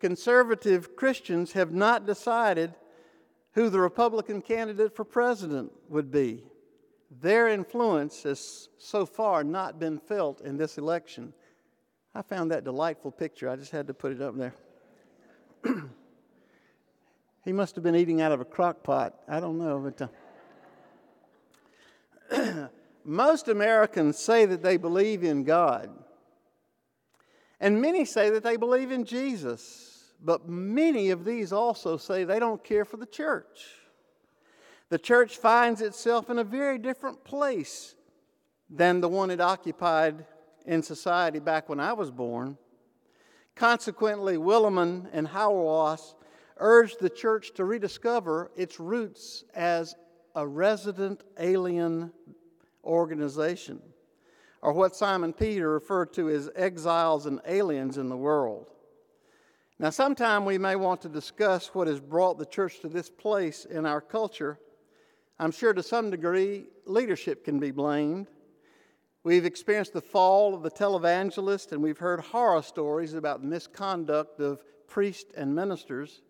conservative 0.00 0.96
Christians 0.96 1.52
have 1.52 1.72
not 1.72 2.06
decided 2.06 2.74
who 3.52 3.68
the 3.68 3.80
Republican 3.80 4.40
candidate 4.40 4.96
for 4.96 5.04
president 5.04 5.70
would 5.90 6.10
be. 6.10 6.44
Their 7.10 7.48
influence 7.48 8.22
has 8.22 8.70
so 8.78 9.04
far 9.04 9.44
not 9.44 9.78
been 9.78 9.98
felt 9.98 10.40
in 10.40 10.56
this 10.56 10.78
election. 10.78 11.34
I 12.14 12.22
found 12.22 12.50
that 12.50 12.64
delightful 12.64 13.12
picture. 13.12 13.48
I 13.48 13.56
just 13.56 13.70
had 13.70 13.86
to 13.86 13.94
put 13.94 14.12
it 14.12 14.20
up 14.20 14.36
there. 14.36 14.54
he 17.44 17.52
must 17.52 17.76
have 17.76 17.84
been 17.84 17.94
eating 17.94 18.20
out 18.20 18.32
of 18.32 18.40
a 18.40 18.44
crock 18.44 18.82
pot. 18.82 19.14
I 19.28 19.38
don't 19.38 19.58
know, 19.58 19.78
but 19.78 20.10
uh, 22.32 22.68
most 23.04 23.48
Americans 23.48 24.18
say 24.18 24.44
that 24.44 24.62
they 24.62 24.76
believe 24.76 25.22
in 25.22 25.44
God. 25.44 25.90
And 27.60 27.80
many 27.80 28.04
say 28.04 28.30
that 28.30 28.42
they 28.42 28.56
believe 28.56 28.90
in 28.90 29.04
Jesus. 29.04 30.12
But 30.22 30.48
many 30.48 31.10
of 31.10 31.24
these 31.24 31.52
also 31.52 31.96
say 31.96 32.24
they 32.24 32.40
don't 32.40 32.64
care 32.64 32.84
for 32.84 32.96
the 32.96 33.06
church. 33.06 33.66
The 34.88 34.98
church 34.98 35.36
finds 35.36 35.80
itself 35.80 36.28
in 36.28 36.38
a 36.38 36.44
very 36.44 36.78
different 36.78 37.22
place 37.22 37.94
than 38.68 39.00
the 39.00 39.08
one 39.08 39.30
it 39.30 39.40
occupied 39.40 40.26
in 40.66 40.82
society 40.82 41.38
back 41.38 41.68
when 41.68 41.80
I 41.80 41.92
was 41.92 42.10
born. 42.10 42.56
Consequently, 43.54 44.36
Willimon 44.36 45.08
and 45.12 45.28
Hauerwas 45.28 46.14
urged 46.58 47.00
the 47.00 47.10
church 47.10 47.52
to 47.54 47.64
rediscover 47.64 48.50
its 48.56 48.78
roots 48.78 49.44
as 49.54 49.94
a 50.34 50.46
resident 50.46 51.22
alien 51.38 52.12
organization, 52.84 53.80
or 54.62 54.72
what 54.72 54.94
Simon 54.94 55.32
Peter 55.32 55.70
referred 55.70 56.12
to 56.14 56.30
as 56.30 56.50
exiles 56.54 57.26
and 57.26 57.40
aliens 57.46 57.98
in 57.98 58.08
the 58.08 58.16
world. 58.16 58.70
Now, 59.78 59.90
sometime 59.90 60.44
we 60.44 60.58
may 60.58 60.76
want 60.76 61.00
to 61.02 61.08
discuss 61.08 61.74
what 61.74 61.86
has 61.86 62.00
brought 62.00 62.38
the 62.38 62.44
church 62.46 62.80
to 62.80 62.88
this 62.88 63.08
place 63.08 63.64
in 63.64 63.86
our 63.86 64.02
culture. 64.02 64.58
I'm 65.38 65.50
sure 65.50 65.72
to 65.72 65.82
some 65.82 66.10
degree 66.10 66.66
leadership 66.84 67.46
can 67.46 67.58
be 67.58 67.70
blamed. 67.70 68.28
We've 69.22 69.44
experienced 69.44 69.92
the 69.92 70.00
fall 70.00 70.54
of 70.54 70.62
the 70.62 70.70
televangelist, 70.70 71.72
and 71.72 71.82
we've 71.82 71.98
heard 71.98 72.20
horror 72.20 72.62
stories 72.62 73.12
about 73.12 73.44
misconduct 73.44 74.40
of 74.40 74.62
priests 74.86 75.32
and 75.36 75.54
ministers. 75.54 76.22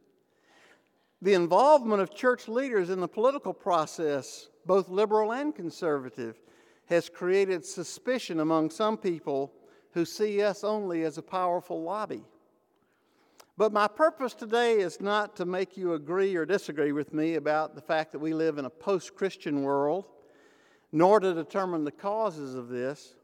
The 1.23 1.35
involvement 1.35 2.03
of 2.03 2.15
church 2.15 2.49
leaders 2.49 2.91
in 2.91 3.01
the 3.01 3.07
political 3.07 3.55
process, 3.55 4.49
both 4.67 4.89
liberal 4.89 5.33
and 5.33 5.55
conservative, 5.55 6.41
has 6.87 7.09
created 7.09 7.65
suspicion 7.65 8.41
among 8.41 8.71
some 8.71 8.97
people 8.97 9.53
who 9.93 10.05
see 10.05 10.43
us 10.43 10.65
only 10.65 11.05
as 11.05 11.17
a 11.17 11.23
powerful 11.23 11.83
lobby. 11.83 12.25
But 13.57 13.73
my 13.73 13.87
purpose 13.87 14.35
today 14.35 14.81
is 14.81 15.01
not 15.01 15.37
to 15.37 15.45
make 15.45 15.77
you 15.77 15.93
agree 15.93 16.35
or 16.35 16.45
disagree 16.45 16.93
with 16.93 17.13
me 17.13 17.35
about 17.35 17.75
the 17.75 17.81
fact 17.81 18.11
that 18.13 18.19
we 18.19 18.33
live 18.33 18.59
in 18.59 18.65
a 18.65 18.71
post 18.71 19.15
Christian 19.15 19.63
world, 19.63 20.07
nor 20.93 21.21
to 21.21 21.35
determine 21.35 21.85
the 21.85 21.91
causes 21.91 22.55
of 22.55 22.69
this. 22.69 23.15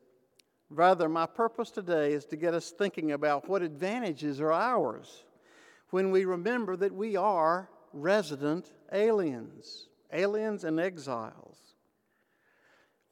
Rather, 0.70 1.08
my 1.08 1.26
purpose 1.26 1.70
today 1.70 2.12
is 2.12 2.24
to 2.26 2.36
get 2.36 2.54
us 2.54 2.70
thinking 2.70 3.12
about 3.12 3.48
what 3.48 3.62
advantages 3.62 4.40
are 4.40 4.52
ours 4.52 5.24
when 5.90 6.10
we 6.10 6.24
remember 6.24 6.76
that 6.76 6.92
we 6.92 7.16
are 7.16 7.68
resident 7.92 8.72
aliens, 8.92 9.88
aliens 10.12 10.64
and 10.64 10.80
exiles. 10.80 11.58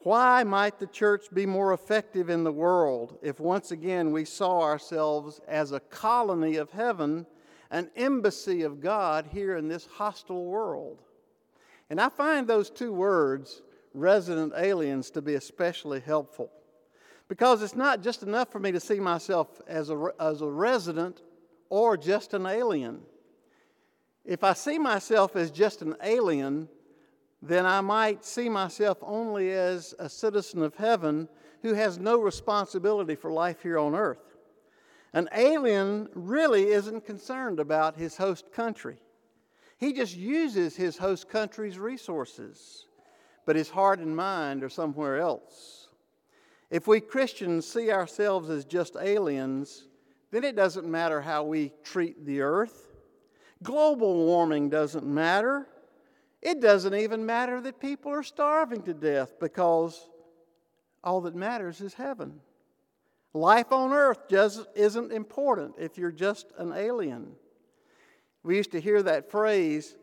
Why 0.00 0.44
might 0.44 0.78
the 0.78 0.86
church 0.86 1.26
be 1.32 1.46
more 1.46 1.72
effective 1.72 2.28
in 2.28 2.44
the 2.44 2.52
world 2.52 3.18
if 3.22 3.40
once 3.40 3.70
again 3.70 4.12
we 4.12 4.26
saw 4.26 4.60
ourselves 4.60 5.40
as 5.48 5.72
a 5.72 5.80
colony 5.80 6.56
of 6.56 6.70
heaven, 6.70 7.26
an 7.70 7.90
embassy 7.96 8.62
of 8.62 8.82
God 8.82 9.28
here 9.32 9.56
in 9.56 9.68
this 9.68 9.86
hostile 9.86 10.44
world? 10.44 11.00
And 11.88 12.00
I 12.00 12.10
find 12.10 12.46
those 12.46 12.68
two 12.68 12.92
words, 12.92 13.62
resident 13.94 14.52
aliens, 14.56 15.10
to 15.12 15.22
be 15.22 15.34
especially 15.34 16.00
helpful. 16.00 16.50
Because 17.28 17.62
it's 17.62 17.74
not 17.74 18.02
just 18.02 18.22
enough 18.22 18.50
for 18.52 18.58
me 18.58 18.72
to 18.72 18.80
see 18.80 19.00
myself 19.00 19.62
as 19.66 19.88
a, 19.88 20.08
as 20.20 20.42
a 20.42 20.46
resident 20.46 21.22
or 21.70 21.96
just 21.96 22.34
an 22.34 22.44
alien. 22.46 23.00
If 24.24 24.44
I 24.44 24.52
see 24.52 24.78
myself 24.78 25.36
as 25.36 25.50
just 25.50 25.80
an 25.80 25.96
alien, 26.02 26.68
then 27.40 27.66
I 27.66 27.80
might 27.80 28.24
see 28.24 28.48
myself 28.48 28.98
only 29.02 29.52
as 29.52 29.94
a 29.98 30.08
citizen 30.08 30.62
of 30.62 30.74
heaven 30.74 31.28
who 31.62 31.74
has 31.74 31.98
no 31.98 32.18
responsibility 32.20 33.14
for 33.14 33.30
life 33.30 33.62
here 33.62 33.78
on 33.78 33.94
earth. 33.94 34.36
An 35.12 35.28
alien 35.32 36.08
really 36.14 36.68
isn't 36.68 37.06
concerned 37.06 37.60
about 37.60 37.96
his 37.96 38.16
host 38.16 38.50
country. 38.52 38.98
He 39.78 39.92
just 39.92 40.16
uses 40.16 40.76
his 40.76 40.96
host 40.96 41.28
country's 41.28 41.78
resources, 41.78 42.86
but 43.46 43.56
his 43.56 43.70
heart 43.70 43.98
and 43.98 44.16
mind 44.16 44.62
are 44.62 44.68
somewhere 44.68 45.18
else. 45.18 45.88
If 46.70 46.86
we 46.86 47.00
Christians 47.00 47.66
see 47.66 47.90
ourselves 47.90 48.50
as 48.50 48.64
just 48.64 48.96
aliens, 49.00 49.86
then 50.30 50.44
it 50.44 50.56
doesn't 50.56 50.90
matter 50.90 51.20
how 51.20 51.44
we 51.44 51.72
treat 51.84 52.24
the 52.26 52.40
earth. 52.40 52.88
Global 53.62 54.26
warming 54.26 54.68
doesn't 54.68 55.06
matter. 55.06 55.68
It 56.42 56.60
doesn't 56.60 56.94
even 56.94 57.24
matter 57.24 57.60
that 57.60 57.80
people 57.80 58.12
are 58.12 58.22
starving 58.22 58.82
to 58.82 58.94
death 58.94 59.38
because 59.40 60.08
all 61.02 61.20
that 61.22 61.34
matters 61.34 61.80
is 61.80 61.94
heaven. 61.94 62.40
Life 63.32 63.72
on 63.72 63.92
earth 63.92 64.28
just 64.28 64.66
isn't 64.74 65.12
important 65.12 65.74
if 65.78 65.98
you're 65.98 66.12
just 66.12 66.52
an 66.58 66.72
alien. 66.72 67.32
We 68.42 68.56
used 68.56 68.72
to 68.72 68.80
hear 68.80 69.02
that 69.02 69.30
phrase, 69.30 69.96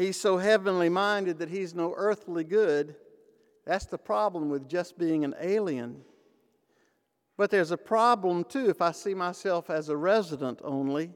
he's 0.00 0.20
so 0.20 0.38
heavenly 0.38 0.88
minded 0.88 1.38
that 1.38 1.50
he's 1.50 1.74
no 1.74 1.94
earthly 1.96 2.44
good. 2.44 2.96
That's 3.66 3.86
the 3.86 3.98
problem 3.98 4.48
with 4.48 4.68
just 4.68 4.98
being 4.98 5.24
an 5.24 5.34
alien. 5.40 6.02
But 7.36 7.50
there's 7.50 7.70
a 7.70 7.76
problem 7.76 8.44
too 8.44 8.68
if 8.68 8.82
I 8.82 8.92
see 8.92 9.14
myself 9.14 9.70
as 9.70 9.88
a 9.88 9.96
resident 9.96 10.60
only. 10.64 11.12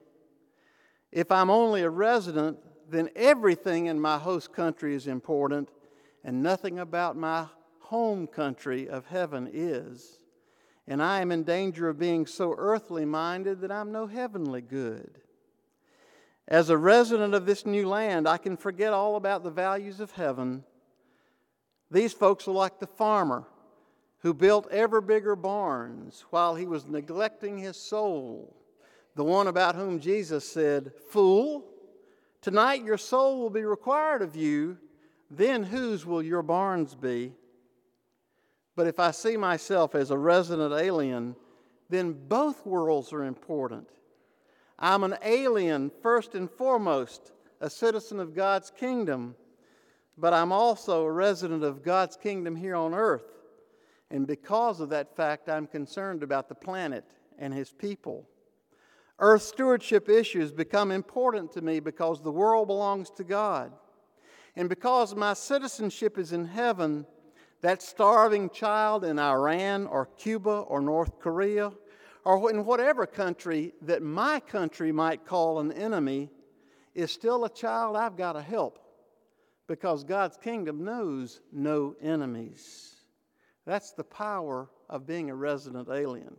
If 1.11 1.31
I'm 1.33 1.51
only 1.51 1.83
a 1.83 1.91
resident, 1.91 2.59
then 2.91 3.09
everything 3.17 3.87
in 3.87 3.99
my 3.99 4.19
host 4.19 4.53
country 4.53 4.95
is 4.95 5.07
important, 5.07 5.71
and 6.23 6.43
nothing 6.43 6.79
about 6.79 7.17
my 7.17 7.47
home 7.81 8.27
country 8.27 8.89
of 8.89 9.07
heaven 9.07 9.49
is. 9.53 10.19
And 10.87 11.03
I 11.03 11.21
am 11.21 11.33
in 11.33 11.45
danger 11.45 11.89
of 11.89 11.99
being 11.99 12.27
so 12.27 12.55
earthly 12.59 13.05
minded 13.05 13.61
that 13.61 13.73
I'm 13.73 13.93
no 13.93 14.07
heavenly 14.07 14.61
good. 14.61 15.21
As 16.47 16.69
a 16.69 16.77
resident 16.77 17.35
of 17.35 17.47
this 17.47 17.65
new 17.65 17.89
land, 17.89 18.29
I 18.29 18.37
can 18.37 18.57
forget 18.57 18.93
all 18.93 19.17
about 19.17 19.43
the 19.43 19.51
values 19.51 20.01
of 20.01 20.13
heaven. 20.13 20.65
These 21.91 22.13
folks 22.13 22.47
are 22.47 22.53
like 22.53 22.79
the 22.79 22.87
farmer 22.87 23.45
who 24.19 24.35
built 24.35 24.71
ever 24.71 25.01
bigger 25.01 25.37
barns 25.37 26.25
while 26.31 26.55
he 26.55 26.67
was 26.67 26.87
neglecting 26.87 27.59
his 27.59 27.77
soul, 27.77 28.57
the 29.15 29.25
one 29.25 29.47
about 29.47 29.75
whom 29.75 30.01
Jesus 30.01 30.51
said, 30.51 30.93
Fool, 31.11 31.65
tonight 32.41 32.85
your 32.85 32.99
soul 32.99 33.41
will 33.41 33.51
be 33.51 33.65
required 33.65 34.23
of 34.23 34.37
you, 34.37 34.79
then 35.31 35.63
whose 35.63 36.05
will 36.05 36.23
your 36.23 36.43
barns 36.43 36.95
be? 36.95 37.33
But 38.77 38.87
if 38.87 38.99
I 38.99 39.13
see 39.13 39.37
myself 39.37 39.95
as 39.95 40.11
a 40.11 40.19
resident 40.19 40.75
alien, 40.75 41.37
then 41.89 42.13
both 42.29 42.67
worlds 42.67 43.13
are 43.13 43.25
important. 43.25 43.89
I'm 44.79 45.05
an 45.05 45.17
alien, 45.23 45.91
first 46.03 46.35
and 46.35 46.51
foremost, 46.51 47.33
a 47.61 47.71
citizen 47.71 48.19
of 48.19 48.35
God's 48.35 48.71
kingdom, 48.71 49.37
but 50.19 50.33
I'm 50.33 50.53
also 50.53 51.05
a 51.05 51.13
resident 51.13 51.63
of 51.63 51.83
God's 51.83 52.17
kingdom 52.17 52.57
here 52.57 52.75
on 52.75 52.95
earth. 52.95 53.25
And 54.11 54.27
because 54.27 54.81
of 54.81 54.91
that 54.91 55.17
fact, 55.17 55.49
I'm 55.49 55.67
concerned 55.67 56.23
about 56.23 56.49
the 56.49 56.55
planet 56.55 57.05
and 57.39 57.55
his 57.55 57.73
people. 57.73 58.29
Earth 59.19 59.43
stewardship 59.43 60.09
issues 60.09 60.53
become 60.53 60.91
important 60.91 61.53
to 61.53 61.63
me 61.63 61.81
because 61.81 62.21
the 62.21 62.33
world 62.33 62.67
belongs 62.67 63.11
to 63.11 63.25
God. 63.25 63.73
And 64.57 64.69
because 64.69 65.15
my 65.15 65.35
citizenship 65.35 66.19
is 66.19 66.33
in 66.33 66.45
heaven, 66.45 67.07
that 67.61 67.83
starving 67.83 68.51
child 68.51 69.05
in 69.05 69.19
Iran 69.19 69.87
or 69.87 70.07
Cuba 70.19 70.51
or 70.51 70.81
North 70.81 71.19
Korea 71.19 71.73
or 72.25 72.51
in 72.51 72.65
whatever 72.65 73.07
country 73.07 73.73
that 73.83 74.03
my 74.03 74.41
country 74.41 74.93
might 74.93 75.27
call 75.27 75.61
an 75.61 75.73
enemy 75.73 76.31
is 76.95 77.11
still 77.11 77.45
a 77.45 77.51
child 77.51 77.97
I've 77.97 78.17
got 78.17 78.33
to 78.33 78.43
help 78.43 78.79
because 79.67 80.05
God's 80.05 80.37
kingdom 80.37 80.85
knows 80.85 81.41
no 81.53 81.95
enemies. 82.01 82.95
That's 83.67 83.93
the 83.93 84.05
power 84.05 84.69
of 84.89 85.07
being 85.07 85.31
a 85.31 85.35
resident 85.35 85.89
alien. 85.89 86.37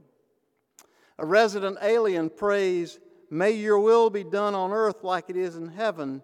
A 1.17 1.25
resident 1.25 1.77
alien 1.81 2.29
prays, 2.29 2.99
May 3.29 3.51
your 3.51 3.79
will 3.79 4.09
be 4.09 4.23
done 4.23 4.53
on 4.53 4.71
earth 4.71 5.03
like 5.03 5.29
it 5.29 5.37
is 5.37 5.55
in 5.55 5.67
heaven, 5.67 6.21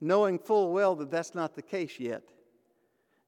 knowing 0.00 0.38
full 0.38 0.72
well 0.72 0.94
that 0.96 1.10
that's 1.10 1.34
not 1.34 1.54
the 1.54 1.62
case 1.62 1.98
yet. 1.98 2.22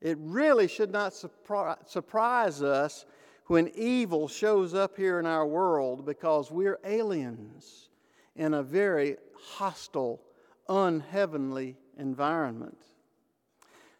It 0.00 0.18
really 0.20 0.68
should 0.68 0.90
not 0.90 1.12
surpri- 1.12 1.88
surprise 1.88 2.62
us 2.62 3.04
when 3.46 3.68
evil 3.74 4.28
shows 4.28 4.74
up 4.74 4.96
here 4.96 5.18
in 5.18 5.26
our 5.26 5.46
world 5.46 6.06
because 6.06 6.50
we're 6.50 6.78
aliens 6.84 7.88
in 8.36 8.54
a 8.54 8.62
very 8.62 9.16
hostile, 9.34 10.20
unheavenly 10.68 11.76
environment. 11.98 12.78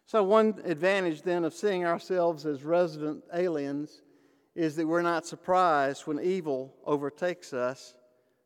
So, 0.07 0.23
one 0.23 0.61
advantage 0.65 1.21
then 1.21 1.43
of 1.43 1.53
seeing 1.53 1.85
ourselves 1.85 2.45
as 2.45 2.63
resident 2.63 3.23
aliens 3.33 4.01
is 4.55 4.75
that 4.75 4.87
we're 4.87 5.01
not 5.01 5.25
surprised 5.25 6.07
when 6.07 6.19
evil 6.19 6.73
overtakes 6.85 7.53
us 7.53 7.95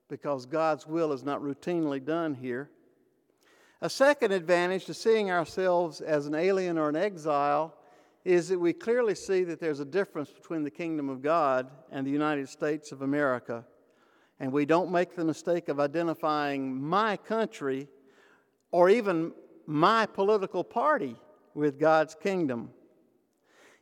because 0.09 0.45
God's 0.45 0.88
will 0.88 1.12
is 1.13 1.23
not 1.23 1.41
routinely 1.41 2.03
done 2.03 2.33
here. 2.33 2.69
A 3.81 3.89
second 3.89 4.31
advantage 4.31 4.85
to 4.85 4.93
seeing 4.93 5.31
ourselves 5.31 6.01
as 6.01 6.27
an 6.27 6.35
alien 6.35 6.77
or 6.77 6.89
an 6.89 6.95
exile 6.95 7.73
is 8.29 8.49
that 8.49 8.59
we 8.59 8.73
clearly 8.73 9.15
see 9.15 9.43
that 9.43 9.59
there's 9.59 9.79
a 9.79 9.85
difference 9.85 10.29
between 10.29 10.63
the 10.63 10.69
kingdom 10.69 11.09
of 11.09 11.19
God 11.19 11.67
and 11.91 12.05
the 12.05 12.11
United 12.11 12.47
States 12.47 12.91
of 12.91 13.01
America. 13.01 13.65
And 14.39 14.51
we 14.51 14.67
don't 14.67 14.91
make 14.91 15.15
the 15.15 15.25
mistake 15.25 15.67
of 15.67 15.79
identifying 15.79 16.79
my 16.79 17.17
country 17.17 17.87
or 18.69 18.87
even 18.87 19.31
my 19.65 20.05
political 20.05 20.63
party 20.63 21.15
with 21.55 21.79
God's 21.79 22.13
kingdom. 22.13 22.69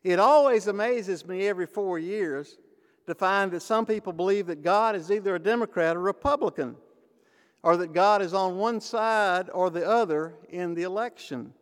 It 0.01 0.17
always 0.17 0.67
amazes 0.67 1.27
me 1.27 1.45
every 1.45 1.65
four 1.65 1.99
years 1.99 2.57
to 3.05 3.15
find 3.15 3.51
that 3.51 3.63
some 3.63 3.85
people 3.85 4.13
believe 4.13 4.47
that 4.47 4.63
God 4.63 4.95
is 4.95 5.11
either 5.11 5.35
a 5.35 5.39
Democrat 5.39 5.97
or 5.97 5.99
Republican 5.99 6.77
or 7.63 7.75
that 7.75 7.91
God 7.91 8.21
is 8.21 8.33
on 8.33 8.55
one 8.55 8.79
side 8.79 9.49
or 9.53 9.69
the 9.69 9.85
other 9.85 10.35
in 10.47 10.73
the 10.73 10.83
election. 10.83 11.53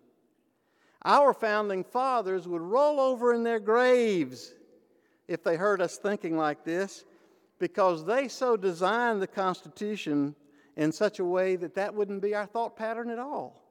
Our 1.06 1.36
founding 1.36 1.84
fathers 1.84 2.48
would 2.48 2.62
roll 2.62 3.00
over 3.00 3.32
in 3.32 3.44
their 3.44 3.60
graves 3.60 4.52
if 5.28 5.44
they 5.44 5.56
heard 5.56 5.80
us 5.80 5.98
thinking 5.98 6.36
like 6.36 6.63
this 6.65 7.06
because 7.60 8.04
they 8.04 8.28
so 8.28 8.58
designed 8.58 9.22
the 9.22 9.28
Constitution 9.28 10.36
in 10.76 10.91
such 10.91 11.20
a 11.20 11.26
way 11.26 11.56
that 11.58 11.76
that 11.76 11.94
wouldn't 11.94 12.24
be 12.24 12.34
our 12.34 12.48
thought 12.48 12.76
pattern 12.76 13.12
at 13.12 13.20
all. 13.20 13.62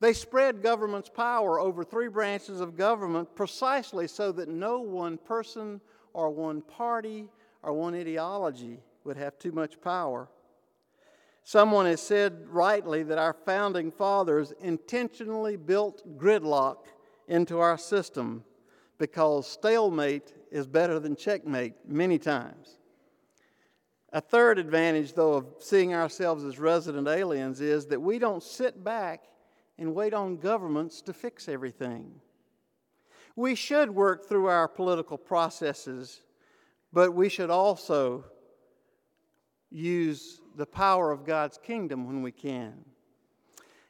They 0.00 0.12
spread 0.12 0.60
government's 0.60 1.08
power 1.08 1.60
over 1.60 1.84
three 1.84 2.08
branches 2.08 2.60
of 2.60 2.76
government 2.76 3.34
precisely 3.36 4.08
so 4.08 4.32
that 4.32 4.48
no 4.48 4.80
one 4.80 5.18
person 5.18 5.80
or 6.12 6.30
one 6.30 6.62
party 6.62 7.28
or 7.62 7.72
one 7.74 7.94
ideology 7.94 8.80
would 9.04 9.16
have 9.16 9.38
too 9.38 9.52
much 9.52 9.80
power. 9.80 10.28
Someone 11.46 11.86
has 11.86 12.00
said 12.00 12.48
rightly 12.48 13.04
that 13.04 13.18
our 13.18 13.32
founding 13.32 13.92
fathers 13.92 14.52
intentionally 14.62 15.54
built 15.54 16.02
gridlock 16.18 16.86
into 17.28 17.60
our 17.60 17.78
system 17.78 18.42
because 18.98 19.46
stalemate 19.46 20.34
is 20.50 20.66
better 20.66 20.98
than 20.98 21.14
checkmate 21.14 21.74
many 21.86 22.18
times. 22.18 22.78
A 24.12 24.20
third 24.20 24.58
advantage, 24.58 25.12
though, 25.12 25.34
of 25.34 25.46
seeing 25.60 25.94
ourselves 25.94 26.42
as 26.42 26.58
resident 26.58 27.06
aliens 27.06 27.60
is 27.60 27.86
that 27.86 28.02
we 28.02 28.18
don't 28.18 28.42
sit 28.42 28.82
back 28.82 29.28
and 29.78 29.94
wait 29.94 30.14
on 30.14 30.38
governments 30.38 31.00
to 31.02 31.12
fix 31.12 31.48
everything. 31.48 32.10
We 33.36 33.54
should 33.54 33.88
work 33.88 34.28
through 34.28 34.46
our 34.46 34.66
political 34.66 35.16
processes, 35.16 36.22
but 36.92 37.14
we 37.14 37.28
should 37.28 37.50
also 37.50 38.24
use 39.70 40.40
the 40.56 40.66
power 40.66 41.10
of 41.10 41.24
God's 41.24 41.58
kingdom 41.58 42.06
when 42.06 42.22
we 42.22 42.32
can. 42.32 42.74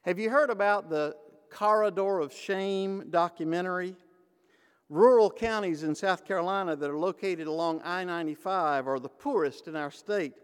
Have 0.03 0.19
you 0.19 0.31
heard 0.31 0.51
about 0.51 0.89
the 0.89 1.17
Corridor 1.51 2.21
of 2.21 2.33
Shame 2.33 3.05
documentary? 3.11 3.97
Rural 4.89 5.31
counties 5.31 5.83
in 5.83 5.95
South 5.95 6.25
Carolina 6.25 6.77
that 6.77 6.91
are 6.91 6.99
located 6.99 7.47
along 7.49 7.81
I 7.85 8.05
95 8.05 8.87
are 8.87 9.01
the 9.01 9.09
poorest 9.09 9.67
in 9.67 9.75
our 9.75 9.91
state. 9.91 10.35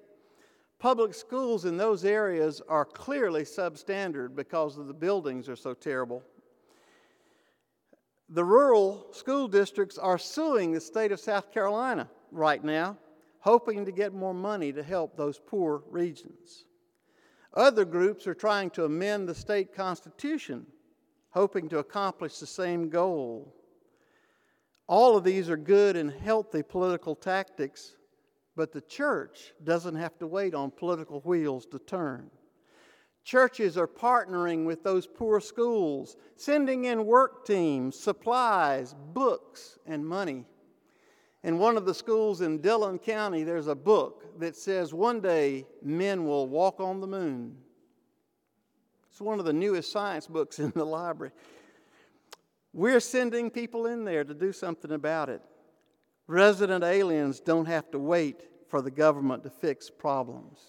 Public 0.81 1.15
schools 1.15 1.65
in 1.65 1.77
those 1.77 2.05
areas 2.05 2.61
are 2.69 2.85
clearly 2.85 3.43
substandard 3.43 4.35
because 4.35 4.79
of 4.79 4.89
the 4.89 4.95
buildings 4.95 5.49
are 5.49 5.55
so 5.55 5.75
terrible. 5.75 6.25
The 8.31 8.45
rural 8.45 9.07
school 9.13 9.47
districts 9.47 9.97
are 9.97 10.19
suing 10.19 10.73
the 10.73 10.81
state 10.81 11.13
of 11.13 11.21
South 11.21 11.53
Carolina 11.53 12.09
right 12.33 12.65
now 12.65 12.97
hoping 13.43 13.85
to 13.85 13.93
get 13.93 14.15
more 14.15 14.33
money 14.33 14.73
to 14.73 14.83
help 14.83 15.17
those 15.17 15.39
poor 15.39 15.83
regions. 15.91 16.65
Other 17.55 17.85
groups 17.85 18.27
are 18.29 18.35
trying 18.35 18.71
to 18.71 18.85
amend 18.85 19.29
the 19.29 19.35
state 19.35 19.75
constitution, 19.75 20.65
hoping 21.31 21.69
to 21.69 21.79
accomplish 21.79 22.39
the 22.39 22.47
same 22.47 22.89
goal. 22.89 23.53
All 24.87 25.17
of 25.17 25.25
these 25.25 25.51
are 25.51 25.57
good 25.57 25.97
and 25.97 26.11
healthy 26.11 26.63
political 26.63 27.17
tactics, 27.17 27.97
but 28.55 28.73
the 28.73 28.81
church 28.81 29.53
doesn't 29.65 29.97
have 29.97 30.17
to 30.21 30.27
wait 30.27 30.55
on 30.55 30.71
political 30.71 31.21
wheels 31.21 31.67
to 31.67 31.81
turn. 31.81 32.31
Churches 33.25 33.77
are 33.77 33.89
partnering 33.89 34.65
with 34.65 34.85
those 34.85 35.07
poor 35.07 35.41
schools, 35.41 36.17
sending 36.37 36.85
in 36.85 37.07
work 37.07 37.45
teams, 37.45 37.99
supplies, 37.99 38.95
books, 39.13 39.79
and 39.85 40.07
money 40.07 40.45
in 41.45 41.59
one 41.59 41.77
of 41.77 41.85
the 41.85 41.95
schools 41.95 42.41
in 42.41 42.61
Dillon 42.61 42.99
County, 42.99 43.43
there's 43.43 43.67
a 43.67 43.75
book 43.75 44.39
that 44.39 44.57
says 44.57 44.95
one 44.95 45.21
day 45.21 45.67
men 45.83 46.25
will 46.25 46.47
walk 46.47 46.81
on 46.81 47.01
the 47.01 47.07
moon. 47.07 47.57
It's 49.11 49.21
one 49.21 49.39
of 49.39 49.45
the 49.45 49.53
newest 49.53 49.91
science 49.91 50.27
books 50.27 50.59
in 50.61 50.73
the 50.75 50.85
library. 50.85 51.33
We're 52.73 53.01
sending 53.01 53.51
people 53.51 53.87
in 53.87 54.05
there 54.05 54.25
to 54.25 54.35
do 54.35 54.53
something 54.53 54.93
about 54.93 55.29
it. 55.29 55.43
Resident 56.27 56.85
aliens 56.85 57.41
don't 57.41 57.67
have 57.67 57.91
to 57.91 57.99
wait 57.99 58.45
for 58.69 58.81
the 58.81 58.91
government 58.91 59.43
to 59.43 59.51
fix 59.51 59.91
problems. 59.91 60.61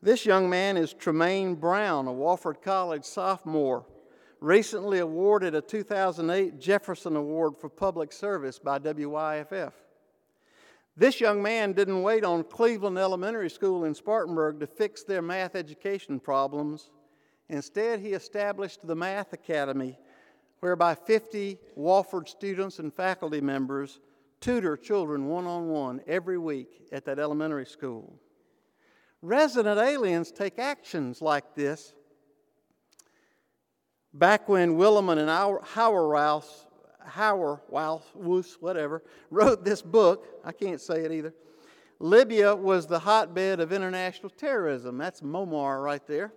This 0.00 0.24
young 0.24 0.48
man 0.48 0.78
is 0.78 0.94
Tremaine 0.94 1.56
Brown, 1.56 2.06
a 2.06 2.12
Wofford 2.12 2.62
College 2.62 3.04
sophomore 3.04 3.84
recently 4.40 4.98
awarded 5.00 5.54
a 5.54 5.60
2008 5.60 6.58
Jefferson 6.58 7.16
Award 7.16 7.56
for 7.58 7.68
Public 7.68 8.12
Service 8.12 8.58
by 8.58 8.78
WYFF. 8.78 9.72
This 10.96 11.20
young 11.20 11.42
man 11.42 11.72
didn't 11.72 12.02
wait 12.02 12.24
on 12.24 12.44
Cleveland 12.44 12.98
Elementary 12.98 13.50
School 13.50 13.84
in 13.84 13.94
Spartanburg 13.94 14.60
to 14.60 14.66
fix 14.66 15.02
their 15.04 15.22
math 15.22 15.54
education 15.54 16.18
problems. 16.18 16.90
Instead, 17.48 18.00
he 18.00 18.10
established 18.10 18.86
the 18.86 18.96
Math 18.96 19.32
Academy, 19.32 19.98
whereby 20.60 20.94
50 20.94 21.58
Wofford 21.78 22.28
students 22.28 22.78
and 22.78 22.92
faculty 22.92 23.40
members 23.40 24.00
tutor 24.40 24.76
children 24.76 25.26
one 25.26 25.46
on 25.46 25.68
one 25.68 26.00
every 26.06 26.38
week 26.38 26.88
at 26.92 27.04
that 27.04 27.18
elementary 27.18 27.66
school. 27.66 28.18
Resident 29.22 29.78
aliens 29.78 30.32
take 30.32 30.58
actions 30.58 31.20
like 31.20 31.54
this. 31.54 31.94
Back 34.12 34.48
when 34.48 34.76
Willimon 34.76 35.18
and 35.18 35.28
Hauerwas, 35.28 36.66
Hauerwas, 37.06 38.56
whatever, 38.60 39.02
wrote 39.30 39.64
this 39.64 39.82
book, 39.82 40.26
I 40.44 40.52
can't 40.52 40.80
say 40.80 41.04
it 41.04 41.12
either. 41.12 41.34
Libya 42.00 42.56
was 42.56 42.86
the 42.86 42.98
hotbed 42.98 43.60
of 43.60 43.72
international 43.72 44.30
terrorism. 44.30 44.98
That's 44.98 45.20
Momar 45.20 45.82
right 45.82 46.04
there. 46.06 46.32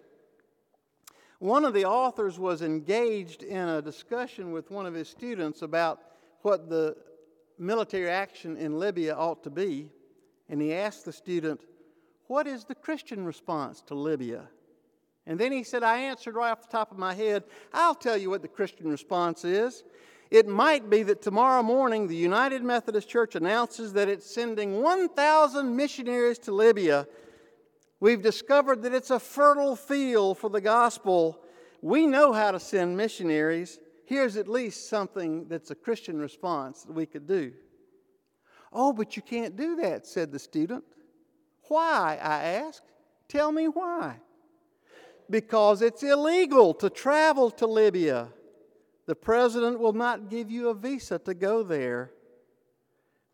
One 1.40 1.66
of 1.66 1.74
the 1.74 1.86
authors 1.86 2.38
was 2.38 2.62
engaged 2.62 3.44
in 3.44 3.68
a 3.68 3.82
discussion 3.82 4.52
with 4.52 4.72
one 4.72 4.86
of 4.86 4.94
his 4.94 5.10
students 5.10 5.62
about 5.62 6.00
what 6.42 6.70
the 6.70 6.96
military 7.58 8.10
action 8.10 8.58
in 8.58 8.78
Libya 8.78 9.16
ought 9.16 9.44
to 9.44 9.50
be, 9.50 9.90
and 10.50 10.62
he 10.62 10.74
asked 10.74 11.06
the 11.06 11.14
student, 11.14 11.62
What 12.28 12.46
is 12.46 12.66
the 12.66 12.76
Christian 12.76 13.26
response 13.26 13.82
to 13.84 13.96
Libya? 13.96 14.48
And 15.26 15.40
then 15.40 15.52
he 15.52 15.64
said, 15.64 15.84
I 15.84 16.00
answered 16.00 16.36
right 16.36 16.52
off 16.52 16.62
the 16.62 16.68
top 16.68 16.92
of 16.92 16.98
my 16.98 17.14
head, 17.14 17.44
I'll 17.72 17.96
tell 17.96 18.18
you 18.18 18.30
what 18.30 18.42
the 18.42 18.48
Christian 18.48 18.90
response 18.90 19.46
is. 19.46 19.84
It 20.30 20.48
might 20.48 20.90
be 20.90 21.04
that 21.04 21.22
tomorrow 21.22 21.64
morning 21.64 22.08
the 22.08 22.16
United 22.16 22.64
Methodist 22.64 23.08
Church 23.08 23.36
announces 23.36 23.94
that 23.94 24.10
it's 24.10 24.34
sending 24.34 24.82
1,000 24.82 25.76
missionaries 25.76 26.40
to 26.40 26.52
Libya. 26.52 27.08
We've 28.00 28.22
discovered 28.22 28.82
that 28.82 28.94
it's 28.94 29.12
a 29.12 29.20
fertile 29.20 29.76
field 29.76 30.40
for 30.40 30.50
the 30.50 30.60
gospel. 30.60 31.40
We 31.82 32.08
know 32.08 32.34
how 32.34 32.52
to 32.52 32.60
send 32.60 32.98
missionaries 32.98 33.80
here's 34.06 34.38
at 34.38 34.48
least 34.48 34.90
something 34.90 35.48
that's 35.48 35.72
a 35.72 35.76
Christian 35.76 36.20
response 36.20 36.84
that 36.84 36.94
we 36.94 37.06
could 37.06 37.28
do. 37.28 37.54
Oh, 38.72 38.94
but 38.94 39.16
you 39.16 39.22
can't 39.22 39.56
do 39.56 39.76
that, 39.78 40.08
said 40.08 40.32
the 40.32 40.40
student. 40.40 40.84
Why? 41.68 42.20
I 42.22 42.44
asked. 42.44 42.84
Tell 43.28 43.52
me 43.52 43.68
why. 43.68 44.18
Because 45.30 45.82
it's 45.82 46.04
illegal 46.04 46.74
to 46.76 46.90
travel 46.90 47.50
to 47.52 47.68
Libya. 47.68 48.30
The 49.06 49.16
president 49.16 49.80
will 49.80 49.94
not 49.94 50.30
give 50.30 50.50
you 50.50 50.70
a 50.70 50.74
visa 50.74 51.20
to 51.20 51.34
go 51.34 51.64
there. 51.64 52.12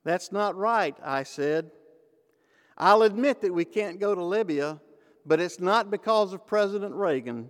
That's 0.04 0.32
not 0.32 0.56
right, 0.56 0.96
I 1.04 1.24
said. 1.24 1.72
I'll 2.78 3.04
admit 3.04 3.42
that 3.42 3.54
we 3.54 3.66
can't 3.66 4.00
go 4.00 4.16
to 4.16 4.24
Libya, 4.24 4.80
but 5.26 5.40
it's 5.40 5.60
not 5.60 5.92
because 5.92 6.34
of 6.34 6.48
President 6.48 6.96
Reagan. 6.96 7.50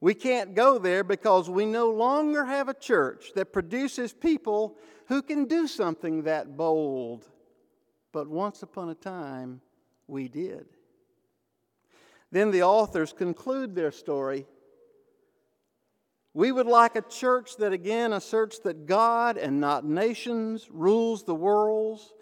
We 0.00 0.14
can't 0.14 0.54
go 0.54 0.78
there 0.78 1.04
because 1.04 1.48
we 1.48 1.64
no 1.64 1.90
longer 1.90 2.44
have 2.44 2.68
a 2.68 2.74
church 2.74 3.32
that 3.34 3.52
produces 3.52 4.12
people 4.12 4.76
who 5.06 5.22
can 5.22 5.46
do 5.46 5.66
something 5.66 6.24
that 6.24 6.56
bold. 6.56 7.28
But 8.12 8.28
once 8.28 8.62
upon 8.62 8.90
a 8.90 8.94
time, 8.94 9.60
we 10.06 10.28
did. 10.28 10.66
Then 12.32 12.50
the 12.50 12.62
authors 12.62 13.12
conclude 13.12 13.74
their 13.74 13.92
story. 13.92 14.46
We 16.34 16.50
would 16.50 16.66
like 16.66 16.96
a 16.96 17.02
church 17.02 17.58
that 17.58 17.74
again 17.74 18.14
asserts 18.14 18.58
that 18.60 18.86
God 18.86 19.36
and 19.36 19.60
not 19.60 19.84
nations 19.84 20.68
rules 20.70 21.24
the 21.24 21.34
worlds, 21.34 22.14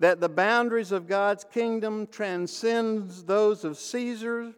that 0.00 0.20
the 0.20 0.28
boundaries 0.28 0.90
of 0.90 1.06
God's 1.06 1.44
kingdom 1.44 2.08
transcends 2.08 3.22
those 3.22 3.64
of 3.64 3.78
Caesar, 3.78 4.52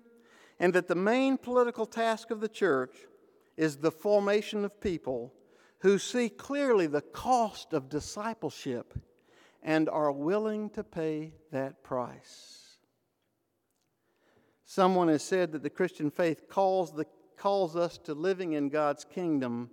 and 0.59 0.73
that 0.73 0.89
the 0.89 0.95
main 0.95 1.37
political 1.37 1.85
task 1.85 2.31
of 2.31 2.41
the 2.41 2.49
church 2.49 2.97
is 3.59 3.77
the 3.77 3.91
formation 3.91 4.65
of 4.65 4.81
people 4.81 5.35
who 5.81 5.99
see 5.99 6.31
clearly 6.31 6.87
the 6.87 7.03
cost 7.03 7.75
of 7.75 7.91
discipleship 7.91 8.95
and 9.63 9.87
are 9.91 10.13
willing 10.13 10.71
to 10.71 10.83
pay 10.83 11.35
that 11.51 11.85
price. 11.85 12.64
Someone 14.65 15.09
has 15.09 15.23
said 15.23 15.53
that 15.53 15.63
the 15.63 15.71
Christian 15.71 16.11
faith 16.11 16.49
calls, 16.49 16.93
the, 16.93 17.07
calls 17.37 17.77
us 17.77 17.99
to 17.99 18.15
living 18.15 18.53
in 18.55 18.71
God's 18.71 19.05
kingdom, 19.05 19.71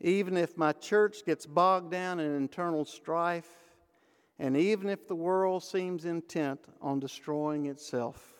even 0.00 0.36
if 0.36 0.58
my 0.58 0.72
church 0.72 1.24
gets 1.24 1.46
bogged 1.46 1.90
down 1.90 2.20
in 2.20 2.34
internal 2.34 2.84
strife, 2.84 3.48
and 4.38 4.56
even 4.56 4.90
if 4.90 5.06
the 5.06 5.14
world 5.14 5.62
seems 5.62 6.04
intent 6.04 6.60
on 6.82 7.00
destroying 7.00 7.66
itself. 7.66 8.34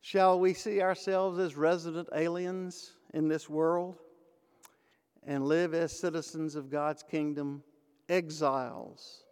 Shall 0.00 0.38
we 0.38 0.54
see 0.54 0.82
ourselves 0.82 1.38
as 1.38 1.56
resident 1.56 2.08
aliens 2.14 2.92
in 3.14 3.28
this 3.28 3.48
world 3.48 3.96
and 5.26 5.46
live 5.46 5.74
as 5.74 5.98
citizens 5.98 6.54
of 6.54 6.70
God's 6.70 7.02
kingdom, 7.02 7.62
exiles? 8.08 9.24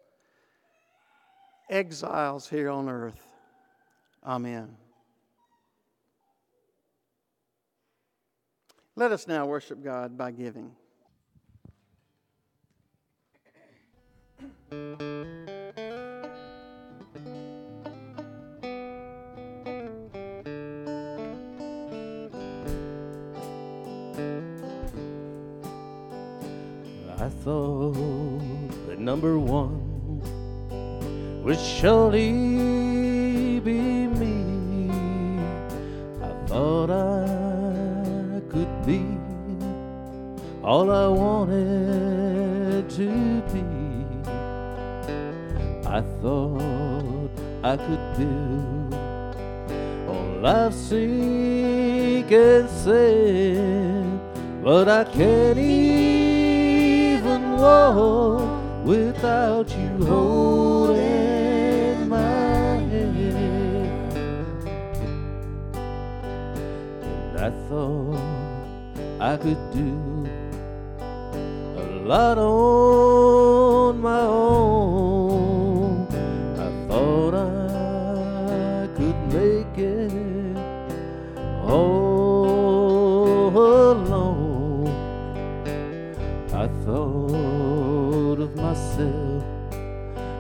Exiles 1.69 2.49
here 2.49 2.71
on 2.71 2.89
earth. 2.89 3.34
Amen. 4.25 4.77
Let 8.97 9.13
us 9.13 9.27
now 9.27 9.45
worship 9.45 9.83
God 9.83 10.17
by 10.17 10.31
giving. 10.31 10.71
I 27.19 27.29
thought 27.43 27.93
that 28.87 28.99
number 28.99 29.39
one 29.39 30.23
would 31.43 31.59
surely 31.59 33.61
be 33.61 33.94
thought 36.55 36.91
I 36.91 38.41
could 38.49 38.87
be 38.87 39.03
all 40.63 40.89
I 40.89 41.09
wanted 41.09 42.89
to 42.91 43.43
be. 43.53 43.65
I 45.85 46.01
thought 46.23 47.31
I 47.65 47.77
could 47.77 48.05
do 48.17 48.33
all 50.09 50.31
life's 50.47 50.77
sink 50.77 52.31
and 52.31 52.71
sand, 52.71 54.21
but 54.63 54.89
I 54.89 55.03
can't 55.03 55.59
even 55.59 57.43
walk 57.57 58.85
without 58.85 59.69
you 59.77 60.07
holding 60.07 61.14
thought 67.75 68.23
I 69.21 69.37
could 69.37 69.63
do 69.73 69.93
a 71.83 71.85
lot 72.11 72.39
on 72.39 74.01
my 74.01 74.21
own. 74.21 76.07
I 76.67 76.69
thought 76.87 77.35
I 77.35 78.87
could 78.97 79.19
make 79.39 79.77
it 79.77 80.57
all 81.67 83.49
alone. 83.49 84.89
I 86.53 86.67
thought 86.85 88.39
of 88.47 88.55
myself 88.55 89.43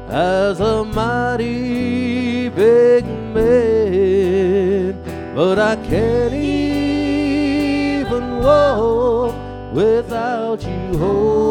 as 0.09 0.61
a 0.61 0.85
mighty 0.85 2.49
big 2.51 3.05
man, 3.35 4.95
but 5.35 5.59
I 5.59 5.74
can't 5.89 6.24
without 9.75 10.62
you 10.62 10.99
holding 10.99 11.44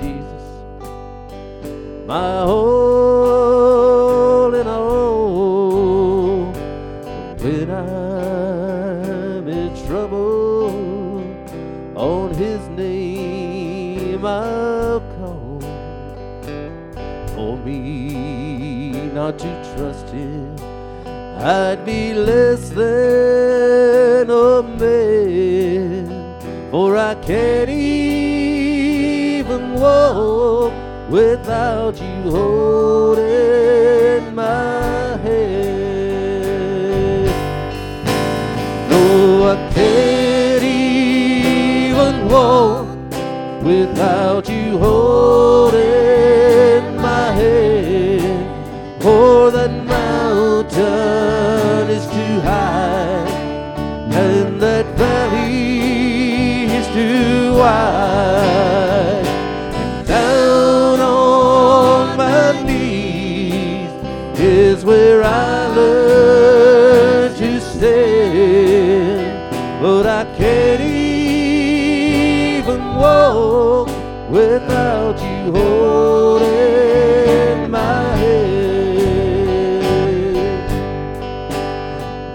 Jesus. 0.00 0.44
My 2.06 2.38
all 2.38 2.69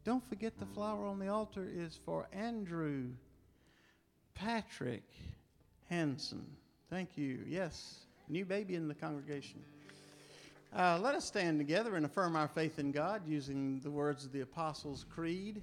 Don't 0.03 0.27
forget 0.27 0.59
the 0.59 0.65
flower 0.65 1.07
on 1.07 1.17
the 1.17 1.29
altar 1.29 1.65
is 1.73 1.97
for 2.05 2.27
Andrew 2.33 3.11
Patrick 4.43 5.03
Hanson. 5.87 6.43
Thank 6.89 7.15
you. 7.15 7.41
Yes, 7.47 7.99
new 8.27 8.43
baby 8.43 8.73
in 8.73 8.87
the 8.87 8.95
congregation. 8.95 9.59
Uh, 10.75 10.97
let 10.99 11.13
us 11.13 11.25
stand 11.25 11.59
together 11.59 11.95
and 11.95 12.07
affirm 12.07 12.35
our 12.35 12.47
faith 12.47 12.79
in 12.79 12.91
God 12.91 13.21
using 13.27 13.79
the 13.81 13.91
words 13.91 14.25
of 14.25 14.31
the 14.31 14.41
Apostles' 14.41 15.05
Creed. 15.13 15.61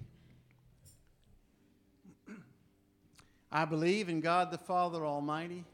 I 3.51 3.65
believe 3.65 4.09
in 4.09 4.21
God 4.21 4.53
the 4.53 4.59
Father 4.59 5.05
Almighty, 5.05 5.65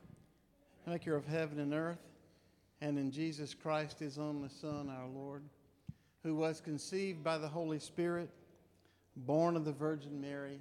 maker 0.86 1.14
of 1.14 1.26
heaven 1.26 1.58
and 1.58 1.74
earth, 1.74 2.00
and 2.80 2.98
in 2.98 3.10
Jesus 3.10 3.52
Christ, 3.52 3.98
his 3.98 4.16
only 4.16 4.48
Son, 4.48 4.88
our 4.88 5.08
Lord, 5.08 5.42
who 6.22 6.34
was 6.34 6.58
conceived 6.58 7.22
by 7.22 7.36
the 7.36 7.48
Holy 7.48 7.80
Spirit, 7.80 8.30
born 9.14 9.56
of 9.56 9.66
the 9.66 9.72
Virgin 9.72 10.22
Mary, 10.22 10.60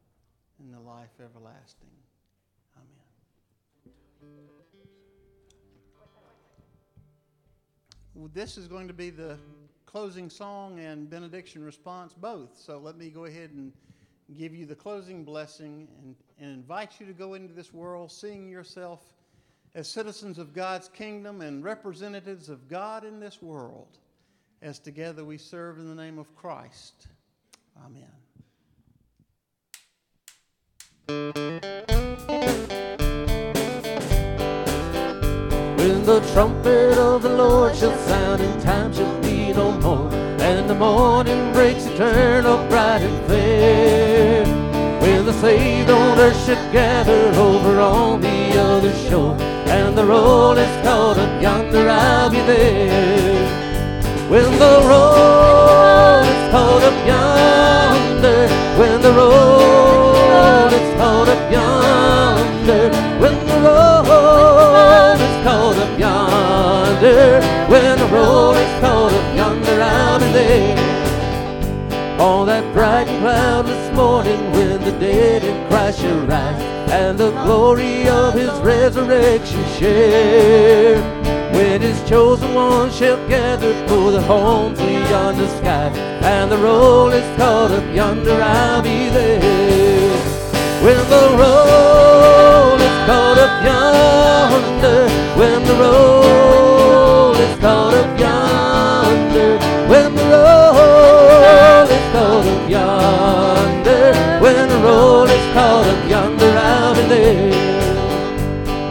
and 0.59 0.73
the 0.73 0.79
life 0.79 1.09
everlasting. 1.19 1.89
Amen. 2.75 3.95
Well, 8.13 8.29
this 8.33 8.57
is 8.57 8.67
going 8.67 8.87
to 8.87 8.93
be 8.93 9.09
the 9.09 9.37
closing 9.85 10.29
song 10.29 10.79
and 10.79 11.09
benediction 11.09 11.63
response 11.63 12.13
both. 12.13 12.57
So 12.57 12.77
let 12.77 12.97
me 12.97 13.09
go 13.09 13.25
ahead 13.25 13.51
and 13.51 13.73
give 14.37 14.55
you 14.55 14.65
the 14.65 14.75
closing 14.75 15.23
blessing 15.23 15.87
and, 16.01 16.15
and 16.39 16.53
invite 16.53 16.99
you 16.99 17.05
to 17.05 17.13
go 17.13 17.33
into 17.33 17.53
this 17.53 17.73
world 17.73 18.11
seeing 18.11 18.49
yourself 18.49 19.01
as 19.75 19.87
citizens 19.87 20.37
of 20.37 20.53
God's 20.53 20.89
kingdom 20.89 21.41
and 21.41 21.63
representatives 21.63 22.49
of 22.49 22.67
God 22.67 23.03
in 23.03 23.19
this 23.19 23.41
world 23.41 23.97
as 24.61 24.79
together 24.79 25.25
we 25.25 25.37
serve 25.37 25.79
in 25.79 25.87
the 25.87 25.95
name 25.95 26.19
of 26.19 26.33
Christ. 26.35 27.07
Amen. 27.85 28.20
When 35.81 36.05
the 36.05 36.21
trumpet 36.31 36.97
of 36.97 37.23
the 37.23 37.29
Lord 37.29 37.75
shall 37.75 37.97
sound 38.07 38.41
and 38.41 38.61
time 38.61 38.93
shall 38.93 39.21
be 39.21 39.51
no 39.51 39.63
oh, 39.63 39.81
more, 39.81 40.13
and 40.39 40.69
the 40.69 40.75
morning 40.75 41.51
breaks 41.51 41.85
eternal 41.85 42.65
bright 42.69 43.01
and 43.01 43.27
fair. 43.27 44.45
When 45.01 45.25
the 45.25 45.33
saved 45.33 45.89
on 45.89 46.17
earth 46.17 46.45
should 46.45 46.71
gather 46.71 47.33
over 47.35 47.81
on 47.81 48.21
the 48.21 48.57
other 48.57 48.93
shore, 49.09 49.35
and 49.67 49.97
the 49.97 50.05
roll 50.05 50.57
is 50.57 50.85
called 50.85 51.17
up 51.17 51.41
yonder, 51.41 51.89
I'll 51.89 52.29
be 52.29 52.39
there. 52.39 54.29
When 54.29 54.49
the 54.59 54.81
roll 54.87 56.23
is 56.23 56.51
called 56.51 56.83
up 56.83 57.05
yonder, 57.05 58.47
when 58.79 59.01
the 59.01 59.11
roll 59.11 60.00
called 61.01 61.29
up 61.29 61.51
yonder, 61.51 62.91
when 63.19 63.35
the 63.47 63.59
roll 63.65 65.15
is 65.27 65.43
called 65.43 65.77
up 65.77 65.99
yonder, 65.99 67.41
when 67.71 67.97
the 67.97 68.05
roll 68.05 68.53
is 68.53 68.79
called 68.79 69.11
up 69.11 69.35
yonder, 69.35 69.81
I'll 69.81 70.19
be 70.19 70.31
there. 70.31 72.19
On 72.19 72.45
that 72.45 72.71
bright 72.75 73.07
and 73.07 73.19
cloudless 73.23 73.95
morning 73.95 74.39
when 74.51 74.79
the 74.83 74.91
dead 74.99 75.43
in 75.43 75.67
Christ 75.69 76.01
shall 76.01 76.19
rise, 76.27 76.61
and 76.91 77.17
the 77.17 77.31
glory 77.45 78.07
of 78.07 78.35
his 78.35 78.53
resurrection 78.59 79.65
share. 79.79 81.01
When 81.51 81.81
his 81.81 81.99
chosen 82.07 82.53
ones 82.53 82.95
shall 82.95 83.17
gather 83.27 83.73
for 83.87 84.11
the 84.11 84.21
home 84.21 84.75
beyond 84.75 85.39
the 85.39 85.47
sky, 85.57 85.89
and 86.21 86.51
the 86.51 86.59
roll 86.59 87.09
is 87.09 87.25
called 87.39 87.71
up 87.71 87.95
yonder, 87.95 88.39
I'll 88.39 88.83
be 88.83 89.09
there. 89.09 89.50
When 90.81 90.97
the 91.09 91.37
roll 91.37 92.81
is 92.81 92.97
called 93.05 93.37
up 93.37 93.63
yonder, 93.63 95.07
when 95.37 95.63
the 95.63 95.75
roll 95.75 97.35
is 97.35 97.59
called 97.59 97.93
up 97.93 98.19
yonder, 98.19 99.59
when 99.87 100.15
the 100.15 100.23
roll 100.23 101.85
is 101.85 102.11
called 102.11 102.47
up 102.47 102.69
yonder, 102.69 104.13
when 104.41 104.69
the 104.69 104.77
roll 104.79 105.25
is 105.25 105.53
called 105.53 105.85
up 105.85 106.09
yonder, 106.09 106.51
I'll 106.57 106.95
be 106.95 107.03
there. 107.03 107.51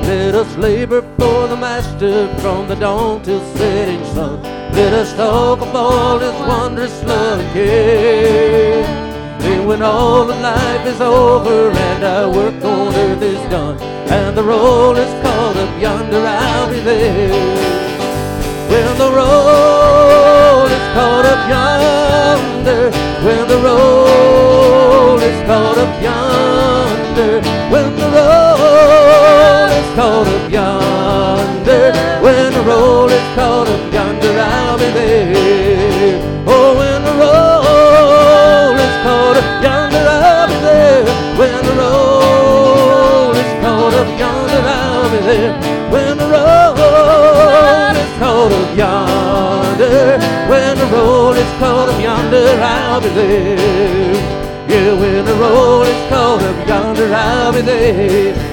Let 0.04 0.36
us 0.36 0.56
labor 0.58 1.02
for 1.18 1.48
the 1.48 1.56
Master 1.56 2.32
from 2.38 2.68
the 2.68 2.76
dawn 2.76 3.20
till 3.24 3.44
setting 3.56 4.04
sun. 4.14 4.40
Let 4.74 4.92
us 4.92 5.12
talk 5.14 5.60
of 5.60 5.74
all 5.74 6.20
His 6.20 6.38
wondrous 6.46 7.02
love 7.02 7.40
care. 7.52 8.99
When 9.70 9.82
all 9.82 10.28
of 10.28 10.40
life 10.40 10.84
is 10.84 11.00
over 11.00 11.70
and 11.70 12.02
our 12.02 12.28
work 12.28 12.64
on 12.64 12.92
earth 12.92 13.22
is 13.22 13.38
done, 13.50 13.80
and 14.10 14.36
the 14.36 14.42
roll 14.42 14.96
is 14.96 15.12
called 15.22 15.56
up 15.56 15.80
yonder, 15.80 16.26
I'll 16.26 16.68
be 16.68 16.80
there. 16.80 17.30
When 18.68 18.98
the 18.98 19.10
roll 19.14 20.66
is 20.66 20.86
called 20.92 21.24
up 21.24 21.48
yonder, 21.48 22.90
when 23.24 23.46
the 23.46 23.58
roll 23.62 25.20
is 25.20 25.46
called 25.46 25.78
up 25.78 26.02
yonder, 26.02 27.40
when 27.70 27.94
the 27.94 28.08
roll 28.16 29.70
is 29.78 29.88
called 29.94 30.26
up 30.26 30.50
yonder, 30.50 31.92
when 32.24 32.52
the 32.52 32.62
roll 32.66 33.08
is 33.08 33.34
called 33.36 33.68
up 33.68 33.92
yonder, 33.92 34.36
I'll 34.36 34.78
be 34.78 34.90
there. 34.90 35.39
There. 45.30 45.52
When 45.92 46.18
the 46.18 46.24
roll 46.24 46.74
is 47.94 48.18
called 48.18 48.52
up 48.52 48.76
yonder, 48.76 50.18
when 50.50 50.76
the 50.76 50.86
roll 50.86 51.34
is 51.34 51.58
called 51.60 51.88
up 51.90 52.02
yonder, 52.02 52.60
I'll 52.60 53.00
be 53.00 53.10
there. 53.10 54.14
Yeah, 54.68 54.92
when 54.98 55.24
the 55.24 55.34
roll 55.34 55.82
is 55.82 56.08
called 56.10 56.42
up 56.42 56.66
yonder, 56.66 57.14
I'll 57.14 57.52
be 57.52 57.60
there. 57.60 58.49